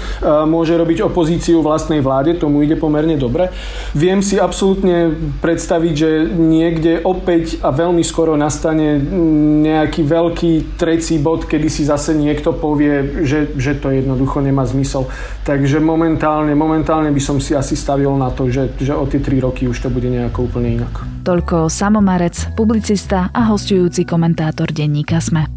môže 0.50 0.74
robiť 0.74 1.06
opozíciu 1.06 1.62
vlastnej 1.62 2.02
vláde, 2.02 2.36
tomu 2.36 2.65
ide 2.65 2.74
pomerne 2.74 3.15
dobre. 3.15 3.54
Viem 3.93 4.26
si 4.26 4.41
absolútne 4.41 5.13
predstaviť, 5.39 5.93
že 5.93 6.10
niekde 6.34 7.06
opäť 7.06 7.62
a 7.62 7.70
veľmi 7.70 8.02
skoro 8.02 8.34
nastane 8.34 8.98
nejaký 9.62 10.02
veľký 10.02 10.78
trecí 10.82 11.22
bod, 11.22 11.46
kedy 11.46 11.70
si 11.70 11.86
zase 11.86 12.17
niekto 12.17 12.52
povie, 12.58 13.24
že, 13.24 13.54
že 13.54 13.78
to 13.78 13.93
jednoducho 13.93 14.41
nemá 14.41 14.65
zmysel. 14.65 15.06
Takže 15.46 15.78
momentálne, 15.78 16.58
momentálne 16.58 17.13
by 17.13 17.22
som 17.22 17.38
si 17.38 17.54
asi 17.54 17.78
stavil 17.78 18.12
na 18.17 18.34
to, 18.34 18.50
že, 18.50 18.74
že 18.82 18.91
o 18.98 19.06
tie 19.06 19.22
tri 19.22 19.38
roky 19.38 19.70
už 19.70 19.78
to 19.78 19.89
bude 19.93 20.10
nejako 20.10 20.50
úplne 20.50 20.82
inak. 20.82 21.06
Toľko 21.22 21.70
Samomarec, 21.70 22.56
publicista 22.56 23.30
a 23.30 23.52
hostujúci 23.52 24.08
komentátor 24.08 24.72
denníka 24.72 25.20
Sme. 25.20 25.57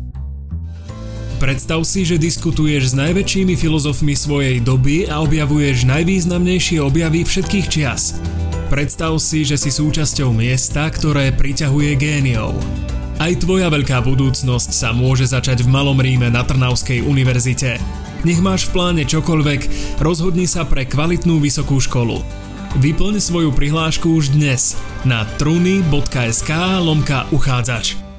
Predstav 1.40 1.81
si, 1.88 2.05
že 2.05 2.20
diskutuješ 2.20 2.92
s 2.92 2.98
najväčšími 3.00 3.57
filozofmi 3.57 4.12
svojej 4.12 4.61
doby 4.61 5.09
a 5.09 5.24
objavuješ 5.24 5.88
najvýznamnejšie 5.88 6.85
objavy 6.85 7.24
všetkých 7.24 7.66
čias. 7.72 8.20
Predstav 8.68 9.16
si, 9.16 9.48
že 9.48 9.57
si 9.57 9.72
súčasťou 9.72 10.37
miesta, 10.37 10.85
ktoré 10.92 11.33
priťahuje 11.33 11.96
géniov. 11.96 12.53
Aj 13.16 13.33
tvoja 13.40 13.72
veľká 13.72 14.05
budúcnosť 14.05 14.68
sa 14.68 14.92
môže 14.92 15.33
začať 15.33 15.64
v 15.64 15.72
Malom 15.72 15.96
Ríme 15.96 16.29
na 16.29 16.44
Trnavskej 16.44 17.09
univerzite. 17.09 17.81
Nech 18.20 18.44
máš 18.44 18.68
v 18.68 18.76
pláne 18.76 19.05
čokoľvek, 19.09 19.61
rozhodni 20.05 20.44
sa 20.44 20.68
pre 20.68 20.85
kvalitnú 20.85 21.40
vysokú 21.40 21.81
školu. 21.81 22.20
Vyplň 22.85 23.16
svoju 23.16 23.48
prihlášku 23.57 24.12
už 24.12 24.37
dnes 24.37 24.76
na 25.09 25.24
truny.sk 25.40 26.53
lomka 26.85 27.24
uchádzač. 27.33 28.09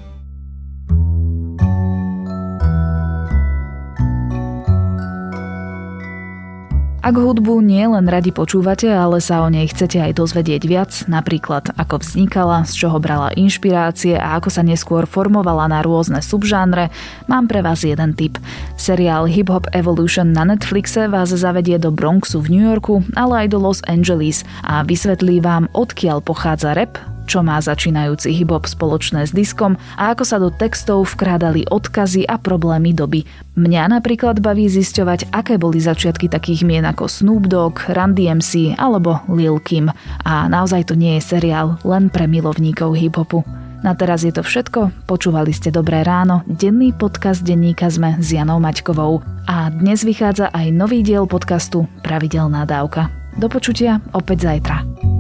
Ak 7.02 7.18
hudbu 7.18 7.66
nie 7.66 7.82
len 7.82 8.06
radi 8.06 8.30
počúvate, 8.30 8.86
ale 8.86 9.18
sa 9.26 9.42
o 9.42 9.50
nej 9.50 9.66
chcete 9.66 9.98
aj 9.98 10.22
dozvedieť 10.22 10.62
viac, 10.70 10.94
napríklad 11.10 11.74
ako 11.74 11.98
vznikala, 11.98 12.62
z 12.70 12.78
čoho 12.78 13.02
brala 13.02 13.34
inšpirácie 13.34 14.22
a 14.22 14.38
ako 14.38 14.54
sa 14.54 14.62
neskôr 14.62 15.10
formovala 15.10 15.66
na 15.66 15.82
rôzne 15.82 16.22
subžánre, 16.22 16.94
mám 17.26 17.50
pre 17.50 17.66
vás 17.66 17.82
jeden 17.82 18.14
tip. 18.14 18.38
Seriál 18.78 19.26
Hip 19.26 19.50
Hop 19.50 19.66
Evolution 19.74 20.30
na 20.30 20.46
Netflixe 20.46 21.10
vás 21.10 21.34
zavedie 21.34 21.82
do 21.82 21.90
Bronxu 21.90 22.38
v 22.38 22.54
New 22.54 22.66
Yorku, 22.70 23.02
ale 23.18 23.50
aj 23.50 23.58
do 23.58 23.58
Los 23.58 23.82
Angeles 23.90 24.46
a 24.62 24.86
vysvetlí 24.86 25.42
vám, 25.42 25.74
odkiaľ 25.74 26.22
pochádza 26.22 26.78
rap, 26.78 27.02
čo 27.32 27.40
má 27.40 27.64
začínajúci 27.64 28.36
hip-hop 28.36 28.68
spoločné 28.68 29.24
s 29.24 29.32
diskom 29.32 29.80
a 29.96 30.12
ako 30.12 30.24
sa 30.28 30.36
do 30.36 30.52
textov 30.52 31.08
vkrádali 31.16 31.64
odkazy 31.72 32.28
a 32.28 32.36
problémy 32.36 32.92
doby. 32.92 33.24
Mňa 33.56 33.88
napríklad 33.88 34.44
baví 34.44 34.68
zisťovať, 34.68 35.32
aké 35.32 35.56
boli 35.56 35.80
začiatky 35.80 36.28
takých 36.28 36.68
mien 36.68 36.84
ako 36.84 37.08
Snoop 37.08 37.48
Dogg, 37.48 37.88
Run 37.88 38.12
DMC 38.12 38.76
alebo 38.76 39.24
Lil 39.32 39.64
Kim. 39.64 39.88
A 40.28 40.52
naozaj 40.52 40.92
to 40.92 41.00
nie 41.00 41.16
je 41.24 41.40
seriál 41.40 41.80
len 41.88 42.12
pre 42.12 42.28
milovníkov 42.28 43.00
hip-hopu. 43.00 43.48
Na 43.80 43.96
teraz 43.96 44.28
je 44.28 44.36
to 44.36 44.44
všetko. 44.44 45.08
Počúvali 45.08 45.56
ste 45.56 45.72
Dobré 45.72 46.04
ráno, 46.04 46.44
denný 46.46 46.92
podcast 46.92 47.48
denníka 47.48 47.88
sme 47.88 48.20
s 48.20 48.36
Janou 48.36 48.60
Maťkovou. 48.60 49.24
A 49.48 49.72
dnes 49.72 50.04
vychádza 50.04 50.52
aj 50.52 50.68
nový 50.76 51.00
diel 51.00 51.24
podcastu 51.32 51.88
Pravidelná 52.04 52.68
dávka. 52.68 53.08
Do 53.40 53.48
počutia 53.48 54.04
opäť 54.12 54.52
zajtra. 54.52 55.11